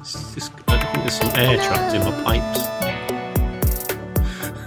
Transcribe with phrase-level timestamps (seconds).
[0.00, 2.60] It's just, I think there's some air trapped in my pipes.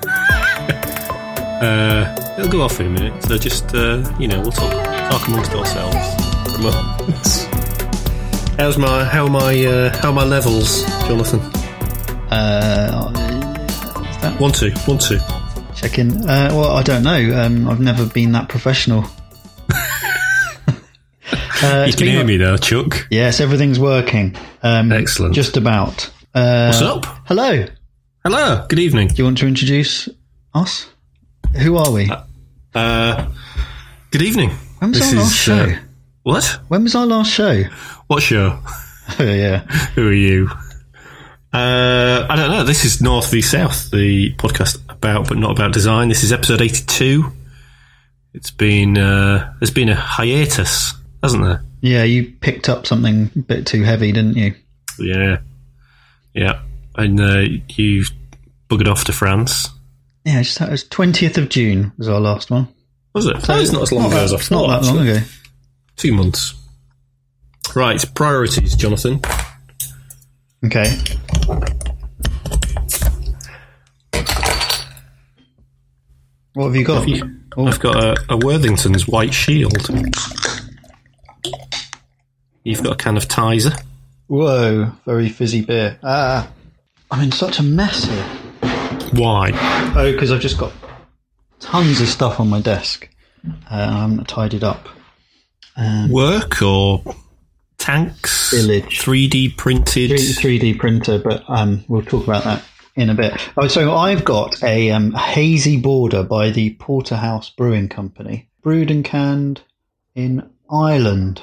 [1.64, 3.24] uh, it'll go off in a minute.
[3.24, 4.72] So just, uh, you know, we'll talk,
[5.12, 5.98] talk amongst ourselves
[6.54, 7.50] for a moment.
[8.60, 11.40] How's my how are my uh, how are my levels, Jonathan?
[12.30, 13.12] Uh,
[14.22, 15.18] that One two, one two.
[15.76, 16.12] check in?
[16.30, 17.42] Uh, well, I don't know.
[17.42, 19.06] Um, I've never been that professional.
[21.64, 23.08] Uh, You can hear me though, Chuck.
[23.10, 24.36] Yes, everything's working.
[24.62, 25.34] Um, Excellent.
[25.36, 26.10] Just about.
[26.34, 27.06] Uh, What's up?
[27.28, 27.66] Hello.
[28.24, 28.66] Hello.
[28.70, 29.08] Good evening.
[29.10, 30.10] Do you want to introduce
[30.54, 30.88] us?
[31.62, 32.10] Who are we?
[32.74, 33.28] Uh,
[34.12, 34.50] good evening.
[34.80, 35.54] when was this our last is, show?
[35.74, 35.76] uh,
[36.24, 36.60] What?
[36.68, 37.64] when was our last show?
[38.08, 38.60] What show?
[39.20, 39.60] Oh, yeah.
[39.96, 40.50] Who are you?
[41.54, 42.64] Uh, I don't know.
[42.64, 46.08] This is North v South, the podcast about but not about design.
[46.08, 47.26] This is episode eighty-two.
[48.34, 51.64] It's been uh, there's been a hiatus, hasn't there?
[51.82, 54.54] Yeah, you picked up something a bit too heavy, didn't you?
[55.00, 55.38] Yeah,
[56.34, 56.62] yeah.
[56.96, 58.04] And uh, you
[58.70, 59.70] buggered off to France.
[60.26, 62.68] Yeah, just, it was 20th of June was our last one.
[63.14, 63.38] Was it?
[63.50, 65.18] Oh, it's not as long ago as I it's not that long actually.
[65.18, 65.26] ago.
[65.96, 66.54] Two months.
[67.76, 69.22] Right, priorities, Jonathan.
[70.66, 70.96] Okay.
[76.54, 77.08] What have you got?
[77.58, 79.74] Oh, I've got a, a Worthington's White Shield.
[82.64, 83.78] You've got a can of Tizer.
[84.28, 86.00] Whoa, very fizzy beer.
[86.02, 86.50] Ah,
[87.12, 88.24] I'm in such a mess here.
[89.14, 89.52] Why?
[89.96, 90.72] Oh, because I've just got
[91.60, 93.10] tons of stuff on my desk.
[93.46, 94.88] Uh, I haven't tidied up.
[95.76, 97.04] Um, Work or
[97.78, 98.52] tanks?
[98.52, 99.02] Village.
[99.02, 100.12] 3D printed.
[100.12, 102.64] 3D printer, but um, we'll talk about that
[102.96, 103.34] in a bit.
[103.58, 109.04] Oh, so I've got a um, hazy border by the Porterhouse Brewing Company, brewed and
[109.04, 109.64] canned
[110.16, 111.42] in Ireland,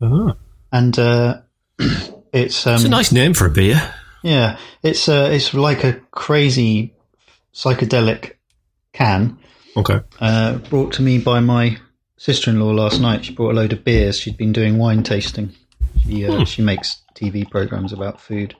[0.00, 0.34] Oh,
[0.72, 1.40] and uh,
[2.32, 3.80] it's um, it's a nice name for a beer.
[4.22, 6.94] yeah, it's uh, it's like a crazy
[7.54, 8.32] psychedelic
[8.92, 9.38] can
[9.76, 10.00] Okay.
[10.20, 11.78] uh, brought to me by my
[12.18, 13.24] sister-in-law last night.
[13.24, 14.18] She brought a load of beers.
[14.18, 15.52] She'd been doing wine tasting.
[16.02, 18.54] She uh, she makes TV programs about food.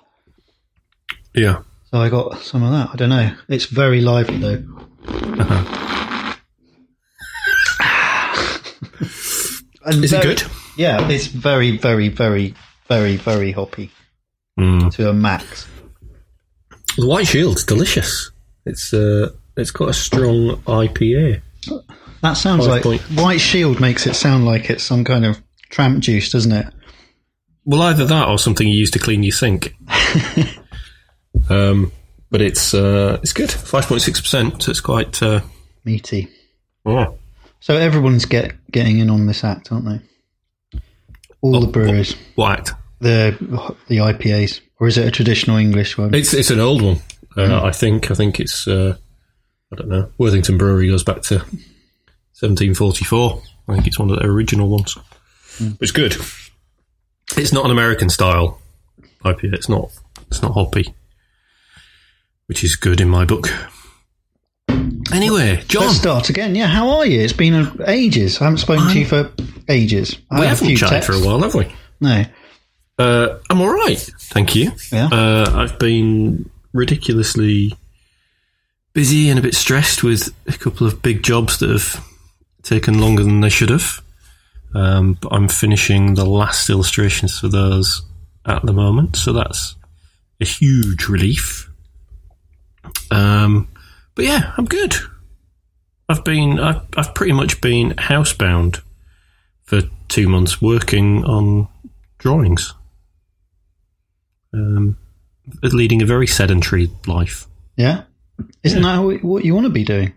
[1.35, 1.63] Yeah.
[1.91, 2.91] So I got some of that.
[2.93, 3.35] I don't know.
[3.49, 4.65] It's very lively though.
[9.85, 10.43] And Is it good?
[10.77, 12.55] Yeah, it's very, very, very,
[12.89, 13.91] very, very hoppy
[14.59, 14.91] Mm.
[14.95, 15.67] to a max.
[16.97, 18.31] The White Shield's delicious.
[18.65, 21.43] It's uh, it's got a strong IPA.
[22.23, 25.41] That sounds Five like point- White Shield makes it sound like it's some kind of
[25.69, 26.67] tramp juice, doesn't it?
[27.65, 29.75] Well, either that or something you use to clean your sink.
[31.51, 31.93] um,
[32.31, 33.51] but it's uh, it's good.
[33.51, 34.63] Five point six percent.
[34.63, 35.23] So it's quite.
[35.23, 35.41] Uh,
[35.85, 36.29] Meaty.
[36.85, 37.19] oh.
[37.61, 40.01] So everyone's get getting in on this act, aren't they?
[41.55, 42.17] All the breweries.
[42.34, 42.73] What act?
[43.01, 43.37] the
[43.89, 46.15] the IPAs, or is it a traditional English one?
[46.15, 46.99] It's it's an old one.
[47.37, 48.97] Uh, I think I think it's uh,
[49.73, 50.11] I don't know.
[50.19, 53.43] Worthington Brewery goes back to 1744.
[53.69, 54.97] I think it's one of the original ones.
[55.61, 56.17] But It's good.
[57.37, 58.61] It's not an American style
[59.25, 59.55] IPA.
[59.55, 59.91] It's not.
[60.28, 60.95] It's not hoppy,
[62.47, 63.49] which is good in my book.
[65.12, 66.55] Anyway, John, Let's start again.
[66.55, 67.21] Yeah, how are you?
[67.21, 68.41] It's been ages.
[68.41, 69.31] I haven't spoken to you for
[69.69, 70.19] ages.
[70.31, 71.72] I we haven't chatted for a while, have we?
[72.00, 72.25] No.
[72.99, 74.72] Uh, I'm all right, thank you.
[74.91, 75.09] Yeah.
[75.12, 77.75] Uh, I've been ridiculously
[78.95, 82.05] busy and a bit stressed with a couple of big jobs that have
[82.62, 84.03] taken longer than they should have.
[84.75, 88.03] Um, but I'm finishing the last illustrations for those
[88.47, 89.77] at the moment, so that's
[90.41, 91.71] a huge relief.
[93.11, 93.69] Um,
[94.16, 94.94] but yeah, I'm good.
[96.09, 98.81] I've been, I've, I've pretty much been housebound
[99.65, 101.69] for two months working on
[102.19, 102.75] drawings.
[104.53, 104.97] Um,
[105.62, 107.47] leading a very sedentary life.
[107.77, 108.03] Yeah.
[108.62, 110.12] Isn't that what- what you want to be doing?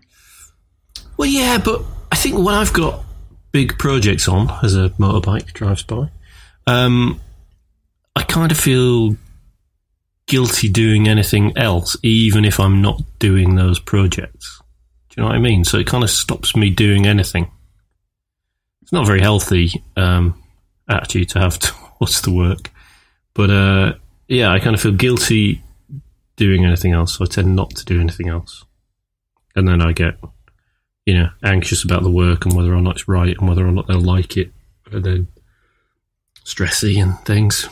[1.16, 3.04] Well, yeah, but I think when I've got
[3.52, 6.10] big projects on as a motorbike drives by,
[6.66, 7.20] um,
[8.16, 9.16] I kind of feel
[10.30, 14.62] guilty doing anything else, even if I'm not doing those projects.
[15.08, 15.64] Do you know what I mean?
[15.64, 17.50] So it kind of stops me doing anything.
[18.80, 20.40] It's not a very healthy um,
[20.88, 21.58] attitude to have
[21.98, 22.70] towards the work,
[23.34, 23.94] but uh,
[24.28, 25.62] yeah, I kind of feel guilty
[26.36, 28.64] doing anything else, so I tend not to do anything else,
[29.56, 30.14] and then I get
[31.06, 33.72] you know, anxious about the work and whether or not it's right and whether or
[33.72, 34.52] not they'll like it,
[34.92, 35.28] and then
[36.44, 37.68] stressy and things.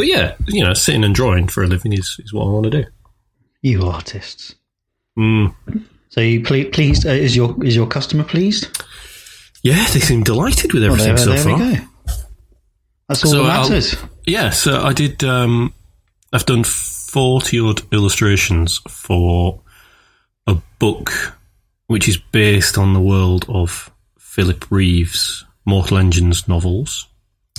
[0.00, 2.64] But yeah, you know, sitting and drawing for a living is, is what I want
[2.64, 2.84] to do.
[3.60, 4.54] You artists.
[5.18, 5.54] Mm.
[6.08, 7.06] So you ple- pleased?
[7.06, 8.82] Uh, is your is your customer pleased?
[9.62, 11.88] Yeah, they seem delighted with Well, everything there, so there far.
[13.10, 13.94] That's all So that I'll- matters.
[14.26, 15.22] Yeah, so I did.
[15.22, 15.74] Um,
[16.32, 19.60] I've done forty odd illustrations for
[20.46, 21.36] a book
[21.88, 27.06] which is based on the world of Philip Reeve's Mortal Engines novels.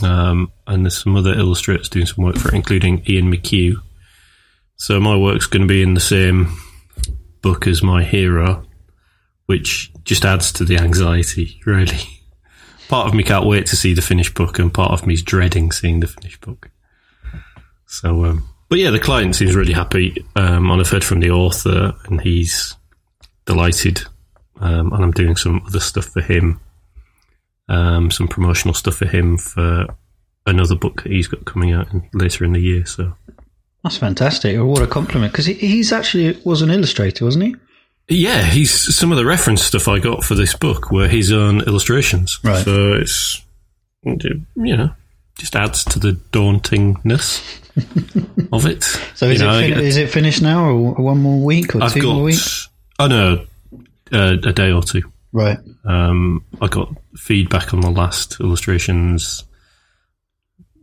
[0.03, 3.75] Um, and there's some other illustrators doing some work for it, including Ian McQue.
[4.75, 6.57] So my work's going to be in the same
[7.41, 8.65] book as my hero,
[9.45, 11.99] which just adds to the anxiety, really.
[12.87, 15.71] Part of me can't wait to see the finished book, and part of me's dreading
[15.71, 16.69] seeing the finished book.
[17.85, 21.31] So, um, but yeah, the client seems really happy, um, and I've heard from the
[21.31, 22.75] author, and he's
[23.45, 24.01] delighted.
[24.59, 26.59] Um, and I'm doing some other stuff for him,
[27.71, 29.87] um, some promotional stuff for him for
[30.45, 32.85] another book that he's got coming out in, later in the year.
[32.85, 33.13] So
[33.83, 34.59] That's fantastic.
[34.59, 35.31] What a compliment.
[35.31, 37.55] Because he, he's actually was an illustrator, wasn't he?
[38.07, 41.61] yeah, he's some of the reference stuff I got for this book were his own
[41.61, 42.39] illustrations.
[42.43, 42.63] Right.
[42.65, 43.41] So it's
[44.03, 44.91] you know
[45.37, 47.41] just adds to the dauntingness
[48.51, 48.83] of it.
[49.15, 51.83] So is, You know, it, fin- is it finished now, or one more week, or
[51.83, 52.67] I've two more got weeks?
[52.99, 53.45] oh no,
[54.11, 55.03] uh, a day or two.
[55.33, 55.57] Right.
[55.85, 59.45] Um, I got feedback on the last illustrations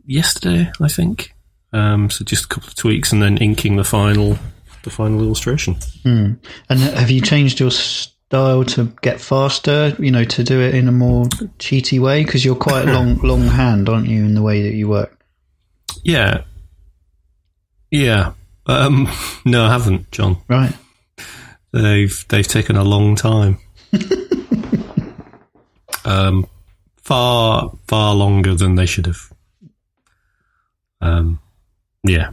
[0.07, 1.35] yesterday, I think.
[1.73, 4.39] Um, so just a couple of tweaks and then inking the final,
[4.83, 5.77] the final illustration.
[6.03, 6.35] Hmm.
[6.71, 9.95] And have you changed your style to get faster?
[9.99, 11.27] You know, to do it in a more
[11.59, 14.89] cheaty way because you're quite long, long hand, aren't you, in the way that you
[14.89, 15.15] work?
[16.03, 16.45] Yeah,
[17.91, 18.33] yeah.
[18.67, 19.09] Um,
[19.45, 20.39] no, I haven't, John.
[20.49, 20.73] Right.
[21.73, 23.59] They've they've taken a long time.
[26.09, 26.47] um,
[26.97, 29.33] far far longer than they should have.
[31.01, 31.41] Um,
[32.03, 32.31] yeah,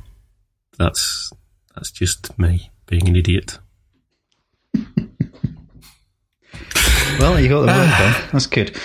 [0.78, 1.32] that's
[1.76, 3.60] that's just me being an idiot.
[7.18, 8.24] Well, you got the work done.
[8.34, 8.78] That's good.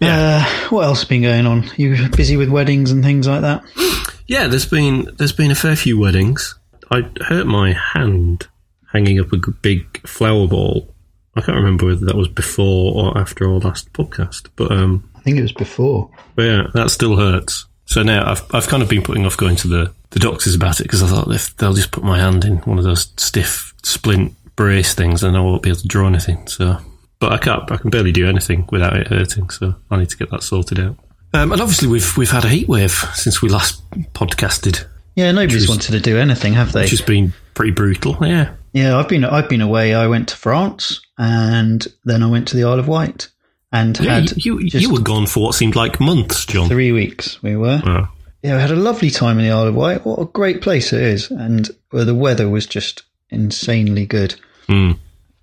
[0.00, 1.64] Uh, what else has been going on?
[1.78, 3.64] You busy with weddings and things like that?
[4.28, 6.58] Yeah, there's been there's been a fair few weddings.
[6.90, 8.48] I hurt my hand
[8.92, 10.92] hanging up a big flower ball.
[11.36, 15.20] I can't remember whether that was before or after our last podcast, but um, I
[15.20, 16.10] think it was before.
[16.34, 17.66] But yeah, that still hurts.
[17.84, 20.80] So now I've I've kind of been putting off going to the, the doctors about
[20.80, 23.74] it because I thought if they'll just put my hand in one of those stiff
[23.82, 26.48] splint brace things, then I won't be able to draw anything.
[26.48, 26.78] So,
[27.20, 27.70] but I can't.
[27.70, 29.50] I can barely do anything without it hurting.
[29.50, 30.96] So I need to get that sorted out.
[31.34, 33.82] Um, and obviously we've we've had a heat wave since we last
[34.14, 34.84] podcasted,
[35.16, 36.82] Yeah, nobody's wanted to do anything, have they?
[36.82, 38.16] which has been pretty brutal.
[38.26, 39.94] Yeah, Yeah, I've been I've been away.
[39.94, 43.28] I went to France and then I went to the Isle of Wight
[43.72, 44.20] and yeah.
[44.20, 46.68] had You you, you were gone for what seemed like months, John.
[46.68, 47.42] three weeks.
[47.42, 47.80] We were.
[47.84, 48.08] Oh,
[48.42, 50.04] Yeah, we had a lovely time in the Isle of Wight.
[50.04, 54.34] What a great place it is, and well, the weather was just insanely good.
[54.66, 54.92] Hmm.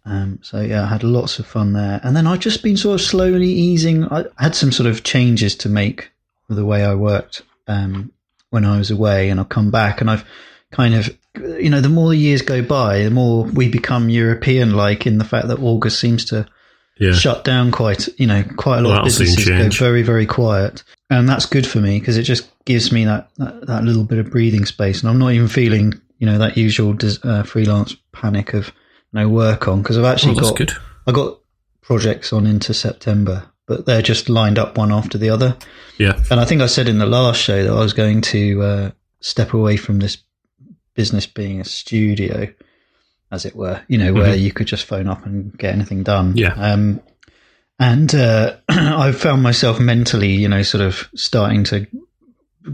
[0.06, 2.96] Um, so yeah, I had lots of fun there, and then I've just been sort
[2.96, 4.06] of slowly easing.
[4.06, 6.12] I had some sort of changes to make
[6.48, 8.12] with the way I worked um,
[8.50, 10.26] when I was away, and I've come back, and I've
[10.72, 15.08] kind of, you know, the more the years go by, the more we become European-like
[15.08, 16.46] in the fact that August seems to
[17.00, 17.14] yeah.
[17.14, 20.84] shut down quite you know quite a lot Well, of businesses go very very quiet.
[21.10, 24.20] And that's good for me because it just gives me that, that that little bit
[24.20, 25.02] of breathing space.
[25.02, 25.94] And i'm not even feeling
[26.24, 28.72] you know that usual uh, freelance panic of
[29.12, 31.40] no work on because i've actually Oh, got i got
[31.82, 35.58] projects on into september but they're just lined up one after the other.
[35.98, 36.24] Yeah.
[36.32, 38.92] and i think i said in the last show that i was going to uh,
[39.20, 40.18] step away from this
[40.94, 42.54] business being a studio
[43.32, 46.38] as it were, you know, where you could just phone up and get anything done.
[46.38, 46.54] Yeah.
[46.54, 47.02] Um,
[47.80, 51.88] and uh, I found myself mentally, you know, sort of starting to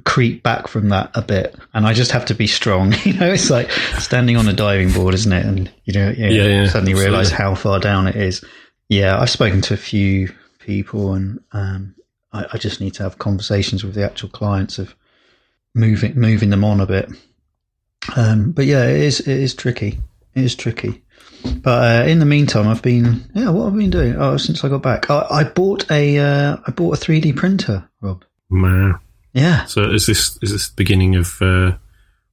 [0.03, 1.55] creep back from that a bit.
[1.73, 2.93] And I just have to be strong.
[3.05, 5.45] You know, it's like standing on a diving board, isn't it?
[5.45, 8.43] And, you know, you Yeah, yeah, suddenly realize how far down it is.
[8.89, 11.95] Yeah, I've spoken to a few people and um,
[12.33, 14.93] I, I just need to have conversations with the actual clients of
[15.73, 17.09] moving moving them on a bit.
[18.15, 19.99] Um, but yeah, it is it is tricky.
[20.35, 21.03] It is tricky.
[21.61, 23.49] But uh, in the meantime, I've been yeah.
[23.49, 24.15] What have I been doing?
[24.17, 27.33] Oh, since I got back, I, I bought a uh, I bought a three D
[27.33, 28.23] printer, Rob.
[28.49, 28.95] Man.
[29.31, 31.73] Yeah, So is this is this the beginning of uh,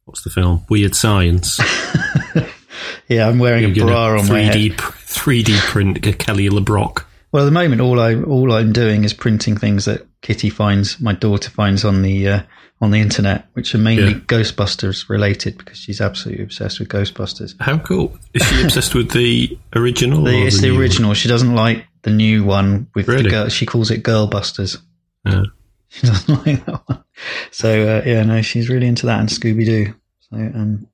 [0.06, 0.64] what's the film?
[0.70, 1.58] Weird Science.
[3.08, 3.28] yeah.
[3.28, 4.54] I'm wearing a You're bra gonna on my head.
[4.54, 7.04] 3D pr- 3D print a Kelly LeBrock.
[7.36, 10.98] Well, at the moment, all I all I'm doing is printing things that Kitty finds,
[10.98, 12.42] my daughter finds on the uh,
[12.80, 14.18] on the internet, which are mainly Yeah.
[14.20, 17.54] Ghostbusters related because she's absolutely obsessed with Ghostbusters.
[17.60, 18.16] How cool!
[18.32, 20.24] Is she obsessed with the original?
[20.24, 20.80] The, it's the one?
[20.80, 21.12] original.
[21.12, 23.24] She doesn't like the new one with Really?
[23.24, 23.48] the girl.
[23.50, 24.78] She calls it Girlbusters.
[25.26, 25.42] Yeah.
[25.88, 27.04] She doesn't like that one.
[27.50, 29.94] So uh, yeah, no, she's really into that and Scooby Doo.
[30.20, 30.86] So um,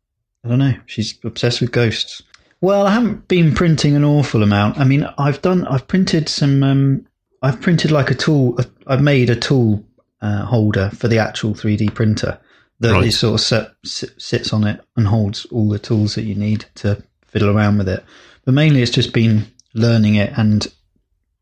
[0.44, 0.74] I don't know.
[0.86, 2.20] She's obsessed with ghosts.
[2.62, 4.78] Well, I haven't been printing an awful amount.
[4.78, 5.66] I mean, I've done.
[5.66, 6.62] I've printed some.
[6.62, 7.06] Um,
[7.42, 8.58] I've printed like a tool.
[8.86, 9.84] I've made a tool
[10.20, 12.38] uh, holder for the actual 3D printer
[12.78, 13.06] that Right.
[13.06, 16.64] is sort of set, sits on it and holds all the tools that you need
[16.76, 18.04] to fiddle around with it.
[18.44, 20.66] But mainly, it's just been learning it and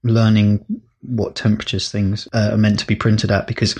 [0.02, 0.64] learning
[1.02, 3.76] what temperatures things uh, are meant to be printed at because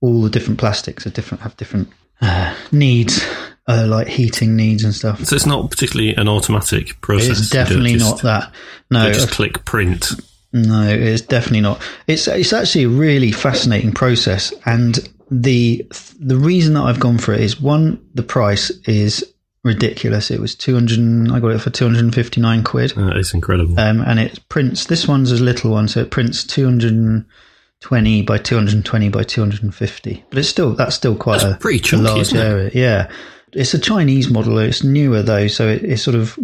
[0.00, 1.88] all the different plastics are different, have different
[2.20, 3.24] uh, needs,
[3.70, 5.24] uh, like heating needs and stuff.
[5.24, 7.38] So it's not particularly an automatic process.
[7.38, 8.52] It's definitely just- not that.
[8.90, 10.10] No, just click print.
[10.52, 11.80] no, it's definitely not.
[12.06, 14.98] It's it's actually a really fascinating process, and
[15.30, 15.86] the
[16.18, 19.24] the reason that I've gone for it is one, the price is
[19.62, 20.30] ridiculous.
[20.30, 21.30] It was two hundred.
[21.32, 23.78] I got it for two hundred and fifty nine quid, Uh, it's incredible.
[23.78, 24.86] um, and it prints.
[24.86, 27.24] This one's a little one, so it prints two hundred and
[27.80, 30.24] twenty by two hundred and twenty by two hundred and fifty.
[30.30, 32.70] But it's still that's still quite That's a, pretty chunky, large area.
[32.74, 33.10] Yeah,
[33.52, 34.58] it's a Chinese model.
[34.58, 36.38] It's newer though, so it, it's sort of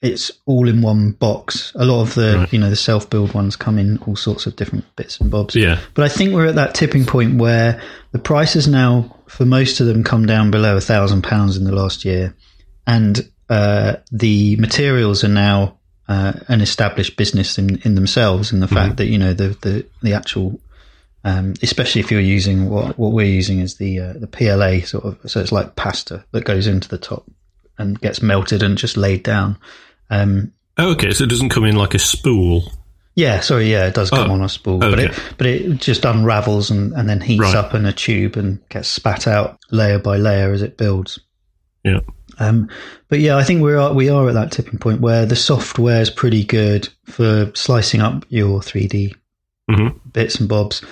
[0.00, 1.72] it's all in one box.
[1.76, 2.52] A lot of the Right.
[2.52, 5.54] you know the self build ones come in all sorts of different bits and bobs.
[5.54, 5.78] yeah.
[5.94, 7.80] But I think we're at that tipping point where
[8.10, 11.72] the prices now, for most of them, come down below a thousand pounds in the
[11.74, 12.34] last year,
[12.86, 15.78] and uh, the materials are now
[16.08, 18.52] uh, an established business in, in themselves.
[18.52, 20.60] In the fact that you know the the the actual,
[21.24, 25.04] um, especially if you're using what what we're using is the uh, the PLA sort
[25.04, 27.24] of, so it's like pasta that goes into the top
[27.78, 29.56] and gets melted and just laid down.
[30.10, 32.64] Um, Oh, okay, so it doesn't come in like a spool.
[33.14, 36.04] yeah, sorry, yeah, it does come Oh, on a spool, but it but it just
[36.04, 37.54] unravels and, and then heats Right.
[37.54, 41.18] up in a tube and gets spat out layer by layer as it builds.
[41.84, 42.00] Yeah.
[42.38, 42.70] Um,
[43.08, 46.00] but yeah, I think we are we are at that tipping point where the software
[46.00, 49.14] is pretty good for slicing up your 3D
[49.70, 50.00] Mhm.
[50.12, 50.82] bits and bobs.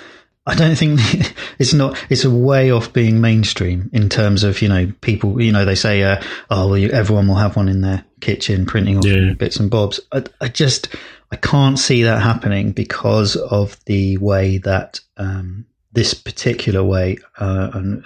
[0.50, 1.00] I don't think
[1.58, 1.96] it's not.
[2.10, 5.40] It's a way off being mainstream in terms of you know people.
[5.40, 8.66] You know they say, uh, "Oh, well, you, everyone will have one in their kitchen
[8.66, 9.32] printing off Yeah.
[9.34, 10.88] bits and bobs." I, I just
[11.32, 17.70] I can't see that happening because of the way that um, this particular way, uh,
[17.74, 18.04] and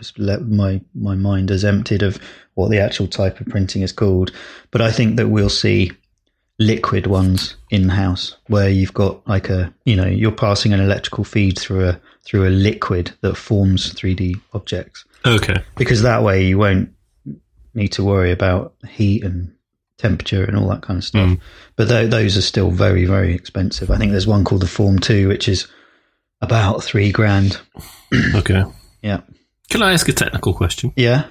[0.51, 2.19] my my mind is emptied of
[2.55, 4.33] what the actual type of printing is called.
[4.71, 5.93] But I think that we'll see
[6.61, 11.25] liquid ones in house where you've got like a you know you're passing an electrical
[11.25, 15.57] feed through a through a liquid that forms 3D objects Okay.
[15.77, 16.91] because that way you won't
[17.75, 19.53] need to worry about heat and
[19.99, 21.29] temperature and all that kind of stuff.
[21.31, 21.41] Mm.
[21.77, 23.91] But th- those are still very very expensive.
[23.91, 25.67] I think there's one called the Form 2 which is
[26.41, 27.61] about 3 grand.
[28.35, 28.63] Okay.
[29.03, 29.21] Yeah.
[29.71, 30.93] Can I ask a technical question?
[30.97, 31.25] Yeah.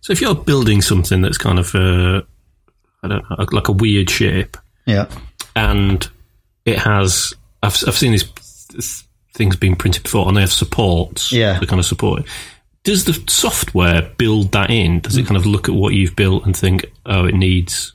[0.00, 2.22] So if you're building something that's kind of, uh,
[3.02, 5.06] I don't know, like a weird shape, Yeah.
[5.54, 6.08] and
[6.64, 8.24] it has, I've, I've seen these
[8.70, 9.02] th-
[9.36, 11.58] things being printed before, and they have supports Yeah.
[11.58, 12.26] to kind of support it.
[12.84, 15.00] Does the software build that in?
[15.00, 15.20] Does Mm.
[15.20, 17.92] it kind of look at what you've built and think, oh, it needs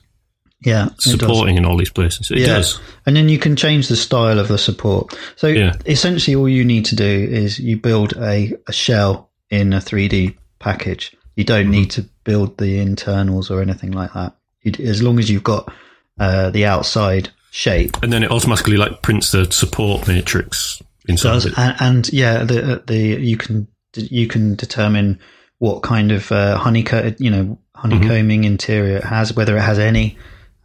[0.64, 0.90] Yeah.
[0.98, 2.30] supporting in all these places?
[2.30, 2.46] It Yeah.
[2.58, 2.78] does.
[3.06, 5.14] And then you can change the style of the support.
[5.36, 5.72] So Yeah.
[5.86, 10.34] essentially, all you need to do is you build a, a shell in a 3D
[10.60, 11.12] package.
[11.36, 14.36] You don't need to build the internals or anything like that.
[14.62, 15.72] You, as long as you've got
[16.20, 17.96] uh, the outside shape.
[18.02, 22.96] And then it automatically like prints the support matrix Does and, and yeah, the the
[22.96, 25.18] you can you can determine
[25.58, 30.16] what kind of uh, honeycomb you know honeycombing interior it has, whether it has any,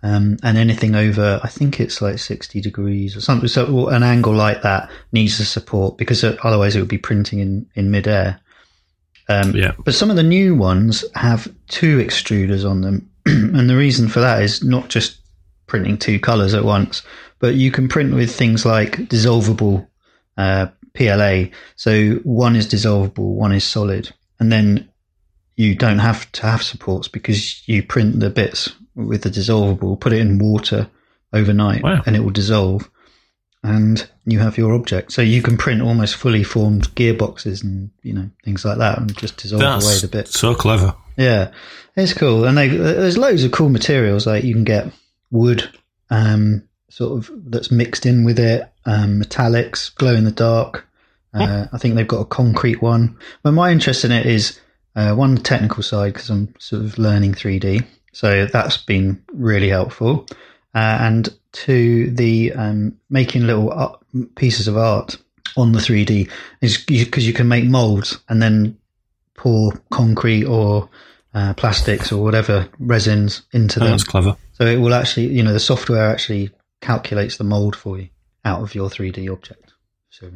[0.03, 3.47] um, and anything over I think it's like sixty degrees or something.
[3.47, 7.67] So an angle like that needs the support because otherwise it would be printing in
[7.75, 8.39] in midair.
[9.29, 9.73] Um, Yeah.
[9.83, 14.21] but some of the new ones have two extruders on them, and the reason for
[14.21, 15.17] that is not just
[15.65, 17.01] printing two colors at once,
[17.39, 19.85] but you can print with things like dissolvable
[20.37, 21.45] uh, PLA.
[21.75, 24.89] So one is dissolvable, one is solid, and then
[25.55, 30.13] you don't have to have supports because you print the bits with the dissolvable, put
[30.13, 30.89] it in water
[31.33, 32.01] overnight, Wow.
[32.05, 32.89] and it will dissolve,
[33.63, 35.11] and you have your object.
[35.11, 39.15] So you can print almost fully formed gearboxes and you know things like that, and
[39.17, 40.39] just dissolve away the bits.
[40.39, 40.95] so clever.
[41.17, 41.51] Yeah,
[41.95, 44.27] it's cool, and they, there's loads of cool materials.
[44.27, 44.91] Like you can get
[45.31, 45.67] wood,
[46.11, 50.85] um, sort of that's mixed in with it, um, metallics, glow in the dark.
[51.33, 53.15] Uh, I think they've got a concrete one.
[53.43, 54.59] But my interest in it is
[54.95, 59.69] uh, one the technical side because I'm sort of learning 3D, so that's been really
[59.69, 60.25] helpful.
[60.73, 64.03] Uh, and to the um, making little art,
[64.35, 65.17] pieces of art
[65.55, 68.75] on the 3D is because you can make molds and then
[69.35, 70.89] pour concrete or
[71.35, 73.91] uh, plastics or whatever resins into Oh, them.
[73.91, 74.35] that's clever.
[74.53, 76.49] So it will actually, you know, the software actually
[76.81, 78.09] calculates the mold for you
[78.45, 79.73] out of your 3D object.
[80.09, 80.31] So,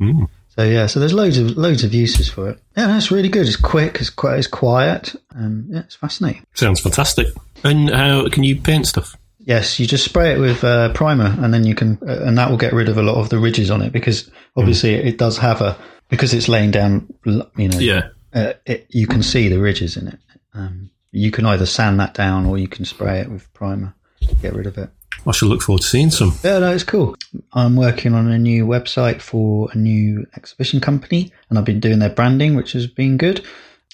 [0.00, 0.28] Mm.
[0.48, 2.58] so yeah, so there's loads of loads of uses for it.
[2.76, 3.46] Yeah, that's really good.
[3.46, 3.98] It's quick.
[4.00, 4.38] It's quite.
[4.38, 5.14] It's quiet.
[5.34, 6.44] Um, yeah, it's fascinating.
[6.54, 7.26] Sounds fantastic.
[7.64, 9.14] And how can you paint stuff?
[9.38, 12.50] Yes, you just spray it with uh, primer, and then you can, uh, and that
[12.50, 15.36] will get rid of a lot of the ridges on it because obviously it does
[15.38, 15.76] have a
[16.08, 17.06] because it's laying down.
[17.24, 18.08] You know, Yeah.
[18.32, 20.18] uh, it, you can see the ridges in it.
[20.54, 23.94] Um, you can either sand that down or you can spray it with primer,
[24.26, 24.88] to get rid of it.
[25.26, 26.34] I shall look forward to seeing some.
[26.42, 27.14] Yeah, no, it's cool.
[27.52, 31.98] I'm working on a new website for a new exhibition company, and I've been doing
[31.98, 33.44] their branding, which has been good.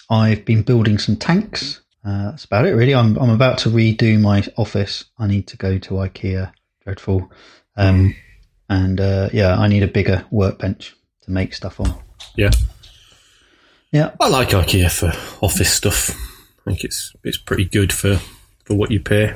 [0.09, 1.81] I've been building some tanks.
[2.05, 2.95] Uh, that's about it, really.
[2.95, 5.05] I'm I'm about to redo my office.
[5.19, 6.53] I need to go to IKEA.
[6.83, 7.29] Dreadful.
[7.75, 8.15] Um,
[8.69, 11.93] and uh, yeah, I need a bigger workbench to make stuff on.
[12.35, 12.51] Yeah.
[13.91, 15.07] Yeah, I like IKEA for
[15.45, 16.09] office stuff.
[16.09, 18.19] I think it's it's pretty good for,
[18.63, 19.33] for what you pay.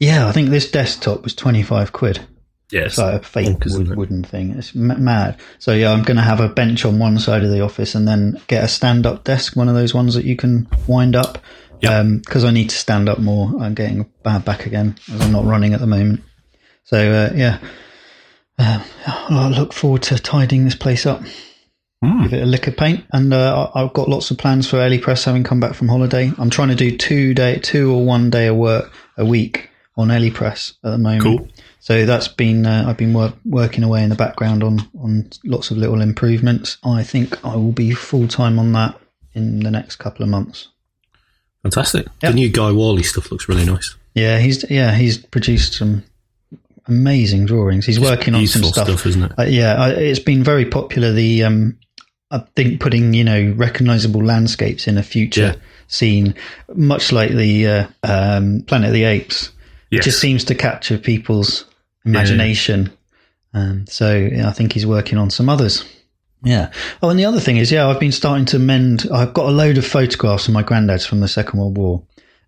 [0.00, 0.26] Yeah.
[0.26, 2.26] I think this desktop was twenty five quid.
[2.72, 2.86] Yes.
[2.86, 4.50] It's like a fake wood, wooden thing.
[4.50, 5.40] It's mad.
[5.58, 8.06] So yeah, I'm going to have a bench on one side of the office and
[8.06, 11.38] then get a stand-up desk, one of those ones that you can wind up.
[11.80, 12.02] Yeah.
[12.04, 13.50] Because I need to stand up more.
[13.60, 16.22] I'm getting a bad back again as I'm not running at the moment.
[16.84, 17.58] So uh, yeah,
[18.58, 21.22] uh, I look forward to tidying this place up.
[22.04, 22.22] Hmm.
[22.22, 24.76] Give it a lick of paint, and uh, I- I've got lots of plans for
[24.76, 26.32] early Press having come back from holiday.
[26.38, 29.69] I'm trying to do two day, two or one day of work a week
[30.00, 31.22] on Ellie Press at the moment.
[31.22, 31.48] Cool.
[31.80, 35.70] So that's been uh, I've been work, working away in the background on on lots
[35.70, 36.78] of little improvements.
[36.84, 39.00] I think I will be full time on that
[39.34, 40.68] in the next couple of months.
[41.62, 42.06] Fantastic.
[42.22, 42.30] Yeah.
[42.30, 43.94] The new Guy Wally stuff looks really nice.
[44.14, 46.02] Yeah, he's yeah he's produced some
[46.86, 47.86] amazing drawings.
[47.86, 49.06] He's working on some Useful stuff.
[49.06, 49.32] isn't it?
[49.38, 51.12] Uh, yeah, I, it's been very popular.
[51.12, 51.78] The um,
[52.30, 55.54] I think putting you know recognizable landscapes in a future Yeah.
[55.86, 56.34] scene,
[56.74, 59.50] much like the uh, um, Planet of the Apes,
[59.90, 60.04] Yes.
[60.04, 61.64] just seems to capture people's
[62.04, 62.92] imagination.
[63.52, 65.84] Um, so yeah, I think he's working on some others.
[66.42, 66.72] Yeah.
[67.02, 69.06] Oh, and the other thing is, yeah, I've been starting to mend.
[69.12, 72.02] I've got a load of photographs of my granddad's from the Second World War.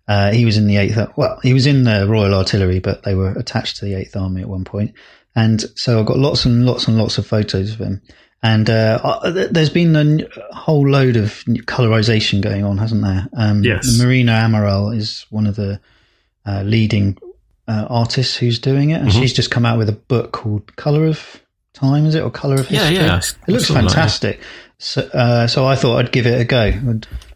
[0.07, 0.97] Uh, he was in the Eighth.
[1.15, 4.41] Well, he was in the Royal Artillery, but they were attached to the Eighth Army
[4.41, 4.93] at one point.
[5.35, 8.01] And so I've got lots and lots and lots of photos of him.
[8.41, 11.31] And uh, there's been a whole load of
[11.65, 13.27] colorization going on, hasn't there?
[13.37, 13.97] Um, Yes.
[14.01, 15.79] Marina Amaral is one of the
[16.45, 17.17] uh, leading
[17.67, 19.19] uh, artists who's doing it, and Mhm.
[19.21, 21.41] she's just come out with a book called Color of
[21.73, 22.95] Time, is it, or Color of History?
[22.95, 23.01] yeah.
[23.05, 23.17] yeah.
[23.47, 24.39] It looks Something like fantastic.
[24.79, 26.65] so, uh, so I thought I'd give it a go,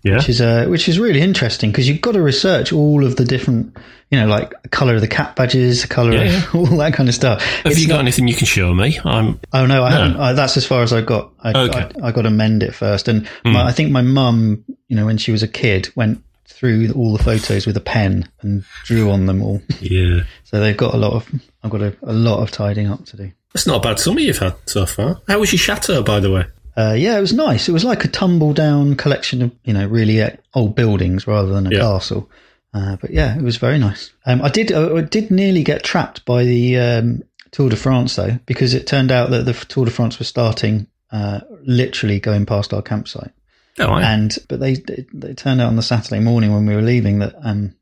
[0.03, 0.15] Yeah.
[0.17, 3.23] which is uh, which is really interesting because you've got to research all of the
[3.25, 3.75] different,
[4.11, 6.43] you know, like color of the cat badges, the color Yeah, of yeah.
[6.53, 7.41] all that kind of stuff.
[7.41, 8.99] Have It's you not- got anything you can show me?
[9.05, 9.95] I'm Oh no, I No.
[9.97, 10.17] haven't.
[10.17, 11.31] Uh, that's as far as I got.
[11.41, 11.87] I, Okay.
[12.03, 15.05] I, I got to mend it first, and my, I think my mum, you know,
[15.05, 19.11] when she was a kid, went through all the photos with a pen and drew
[19.11, 19.61] on them all.
[19.79, 20.21] yeah.
[20.43, 21.29] so they've got a lot of.
[21.63, 23.31] I've got a, a lot of tidying up to do.
[23.53, 25.21] That's not a bad summer you've had so far.
[25.27, 26.45] How was your chateau, by the way?
[26.75, 27.67] Uh, yeah, it was nice.
[27.67, 31.51] It was like a tumble down collection of you know really uh, old buildings rather
[31.51, 31.79] than a Yeah.
[31.79, 32.29] castle.
[32.73, 34.11] Uh, but yeah, it was very nice.
[34.25, 38.37] Um, I did I did nearly get trapped by the um, Tour de France though
[38.45, 42.73] because it turned out that the Tour de France was starting uh, literally going past
[42.73, 43.31] our campsite.
[43.79, 44.75] Oh, and but they
[45.13, 47.75] they turned out on the Saturday morning when we were leaving that um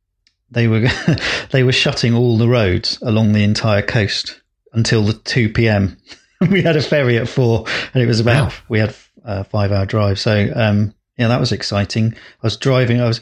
[0.51, 0.87] they were
[1.51, 4.41] they were shutting all the roads along the entire coast
[4.73, 5.97] until the two p.m.
[6.51, 8.57] we had a ferry at four, and it was about Wow.
[8.69, 10.19] we had a five hour drive.
[10.19, 12.13] So um yeah, that was exciting.
[12.13, 13.21] I was driving, I was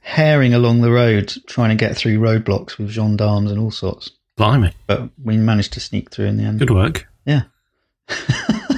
[0.00, 4.72] herring along the road trying to get through roadblocks with gendarmes and all sorts, blimey.
[4.86, 6.58] but we managed to sneak through in the end.
[6.58, 7.06] Good work.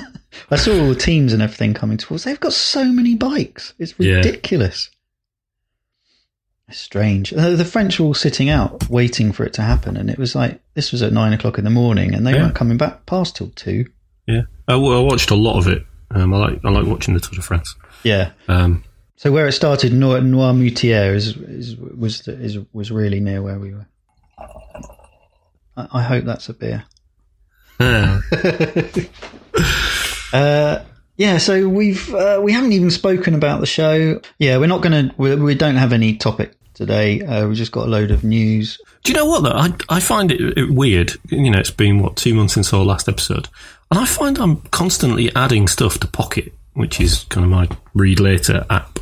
[0.50, 2.24] I saw all the teams and everything coming towards.
[2.24, 3.74] They've got so many bikes.
[3.78, 4.16] It's Yeah.
[4.16, 4.90] ridiculous.
[6.68, 7.32] It's strange.
[7.32, 10.34] Uh, The French were all sitting out waiting for it to happen, and it was
[10.34, 12.42] like this was at nine o'clock in the morning, and they Yeah.
[12.42, 13.86] weren't coming back past till two.
[14.26, 14.42] Yeah.
[14.68, 15.84] I, I watched a lot of it.
[16.10, 17.74] Um, I like I like watching the Tour de France.
[18.02, 18.30] Yeah.
[18.48, 18.82] Um,
[19.16, 23.72] So where it started, Noir, Noirmoutier is, is was is was really near where we
[23.74, 23.86] were.
[25.76, 26.84] I, I hope that's a beer.
[27.80, 28.20] uh,
[30.36, 30.84] Uh,
[31.16, 34.20] yeah, so we've uh, we haven't even spoken about the show.
[34.38, 35.14] Yeah, we're not gonna.
[35.16, 37.22] We, we don't have any topic today.
[37.22, 38.78] Uh, we just got a load of news.
[39.02, 39.56] do you know what though?
[39.56, 41.12] I I find it, it weird.
[41.30, 43.48] You know, it's been what two months since our last episode,
[43.90, 48.20] and I find I'm constantly adding stuff to Pocket, which is kind of my read
[48.20, 48.98] later app.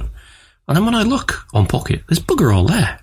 [0.68, 3.00] And then when I look on Pocket, there's bugger all there.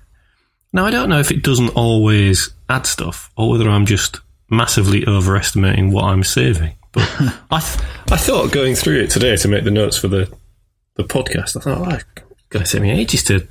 [0.72, 5.06] Now I don't know if it doesn't always add stuff, or whether I'm just massively
[5.06, 6.78] overestimating what I'm saving.
[6.91, 7.04] But
[7.51, 10.32] I th- I thought going through it today to make the notes for the
[10.95, 12.06] the podcast, I thought, oh, it's
[12.49, 13.47] going to take me ages to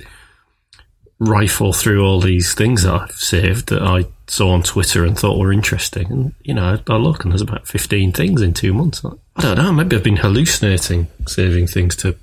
[1.19, 5.37] rifle through all these things that I've saved that I saw on Twitter and thought
[5.37, 6.11] were interesting.
[6.11, 9.03] And, you know, I look and there's about 15 things in two months.
[9.05, 12.13] I don't know, maybe I've been hallucinating saving things to,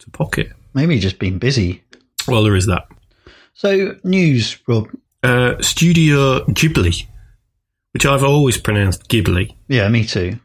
[0.00, 0.52] to Pocket.
[0.74, 1.82] Maybe just been busy.
[2.28, 2.86] Well, there is that.
[3.54, 4.88] So news, Rob.
[5.22, 7.06] Uh, Studio Ghibli,
[7.92, 9.54] which I've always pronounced Ghibli.
[9.68, 10.38] Yeah, me too.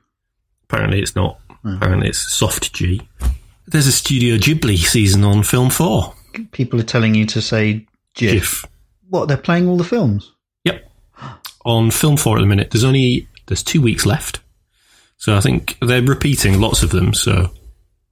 [0.69, 1.39] Apparently it's not.
[1.65, 3.01] Apparently it's soft G.
[3.67, 6.13] There's a Studio Ghibli season on Film 4.
[6.51, 8.31] People are telling you to say GIF.
[8.33, 8.65] GIF.
[9.09, 9.27] What?
[9.27, 10.31] They're playing all the films.
[10.63, 10.89] Yep.
[11.65, 12.71] On Film 4 at the minute.
[12.71, 14.39] There's only there's two weeks left.
[15.17, 17.49] So I think they're repeating lots of them, so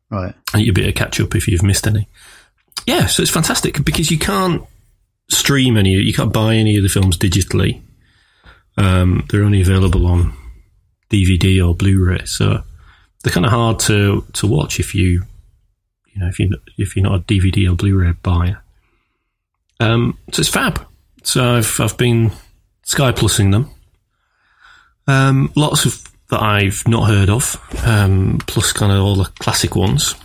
[0.09, 0.33] Right.
[0.55, 2.07] you'll be able to catch up if you've missed any.
[2.87, 4.63] Yeah, so it's fantastic because you can't
[5.29, 7.81] stream any, you can't buy any of the films digitally.
[8.77, 10.33] Um, they're only available on
[11.09, 12.63] DVD or Blu-ray, so
[13.23, 15.23] they're kind of hard to to watch if you,
[16.07, 18.61] you know, if you if you're not a DVD or Blu-ray buyer.
[19.79, 20.85] Um, so it's fab.
[21.23, 22.31] So I've I've been
[22.83, 23.69] Sky Plusing them.
[25.07, 29.75] Um, lots of that I've not heard of, um, plus kind of all the classic
[29.75, 30.15] ones.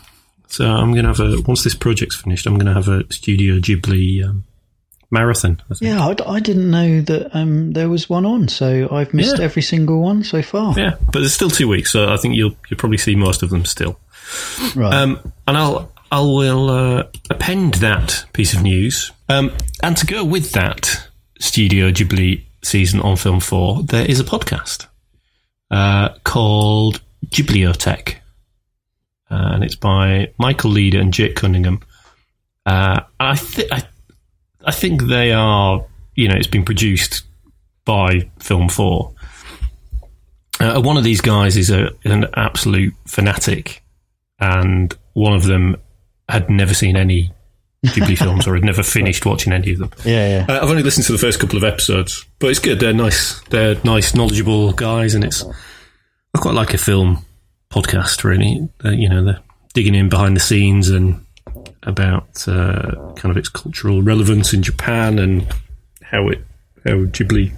[0.47, 4.25] So I'm to have a once this project's finished, I'm to have a Studio Ghibli
[4.25, 4.45] um,
[5.11, 5.61] marathon.
[5.81, 9.45] Yeah, I, I didn't know that um, there was one on, so I've missed Yeah.
[9.45, 10.79] every single one so far.
[10.79, 13.51] Yeah, but there's still two weeks, so I think you'll you'll probably see most of
[13.51, 13.99] them still.
[14.77, 14.95] Right.
[14.95, 15.19] Um,
[15.49, 19.13] and I'll I will uh, append that piece of news.
[19.29, 24.25] Um, and to go with that Studio Ghibli season on Film Four, there is a
[24.25, 24.87] podcast
[25.71, 28.17] uh, called Ghibliotheque,
[29.31, 31.81] uh, and it's by Michael Leader and Jake Cunningham.
[32.67, 33.83] Uh, I think I, I
[34.81, 35.85] think they are.
[36.15, 37.25] You know, it's been produced
[37.85, 39.15] by Film Four.
[40.59, 43.83] Uh, one of these guys is a, an absolute fanatic,
[44.39, 45.77] and one of them
[46.29, 47.33] had never seen any
[47.87, 49.91] Ghibli films or had never finished watching any of them.
[50.05, 50.55] yeah, yeah.
[50.55, 52.81] Uh, I've only listened to the first couple of episodes, but it's good.
[52.81, 53.41] They're nice.
[53.49, 55.45] They're nice, knowledgeable guys, and it's
[56.35, 57.25] I quite like a film
[57.73, 58.25] podcast.
[58.25, 59.41] Really, uh, you know, they're
[59.73, 61.25] digging in behind the scenes and
[61.85, 65.47] about uh, kind of its cultural relevance in Japan and
[66.03, 66.45] how it
[66.85, 67.53] how Ghibli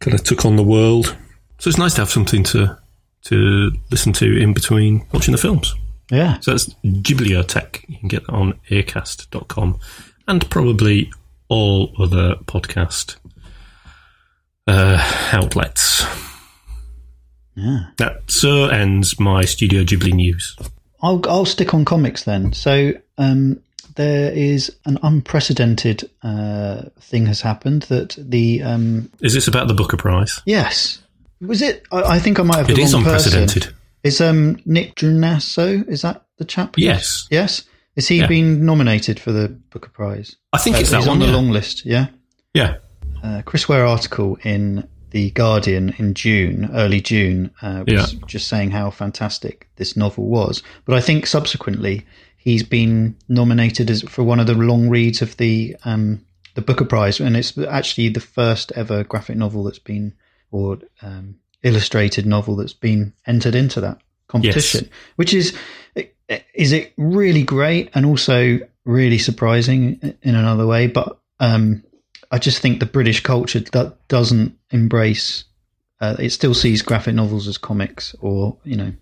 [0.00, 1.16] kind of took on the world.
[1.58, 2.76] So it's nice to have something to
[3.24, 5.74] to listen to in between watching the films.
[6.10, 6.38] Yeah.
[6.40, 7.88] So that's Ghibliotheque.
[7.88, 9.78] You can get that on acast.com
[10.28, 11.10] and probably
[11.48, 13.16] all other podcast
[14.66, 16.04] uh, outlets.
[17.54, 17.86] Yeah.
[17.96, 20.56] That so ends my Studio Ghibli news.
[21.06, 22.52] I'll I'll stick on comics then.
[22.52, 23.60] So um,
[23.94, 29.74] there is an unprecedented uh, thing has happened that the um, Is this about the
[29.74, 30.40] Booker Prize?
[30.46, 31.02] yes
[31.40, 31.84] was it?
[31.92, 32.70] I, I think I might have.
[32.70, 33.32] It the is wrong person.
[33.38, 33.74] unprecedented.
[34.02, 35.86] Is um Nick Drnaso?
[35.88, 36.74] Is that the chap?
[36.78, 37.26] Yes.
[37.30, 37.64] Yes.
[37.94, 38.26] Is he Yeah.
[38.26, 40.36] been nominated for the Booker Prize?
[40.54, 41.16] I think Uh, it's that he's one.
[41.16, 41.32] on the yeah.
[41.36, 41.84] long list.
[41.84, 42.06] Yeah.
[42.54, 42.76] yeah.
[43.22, 48.70] uh, Chris Ware article in the Guardian in June, early June, uh, was just saying
[48.70, 50.62] how fantastic this novel was.
[50.84, 52.04] But I think subsequently
[52.36, 56.84] he's been nominated as for one of the long reads of the um, the Booker
[56.84, 60.14] Prize, and it's actually the first ever graphic novel that's been
[60.50, 65.56] or um, illustrated novel that's been entered into that competition, which is
[66.54, 71.20] is it really great and also really surprising in another way, but.
[71.38, 71.82] Um,
[72.30, 75.44] I just think the British culture that doesn't embrace.
[76.00, 78.92] Uh, it still sees graphic novels as comics, or you know,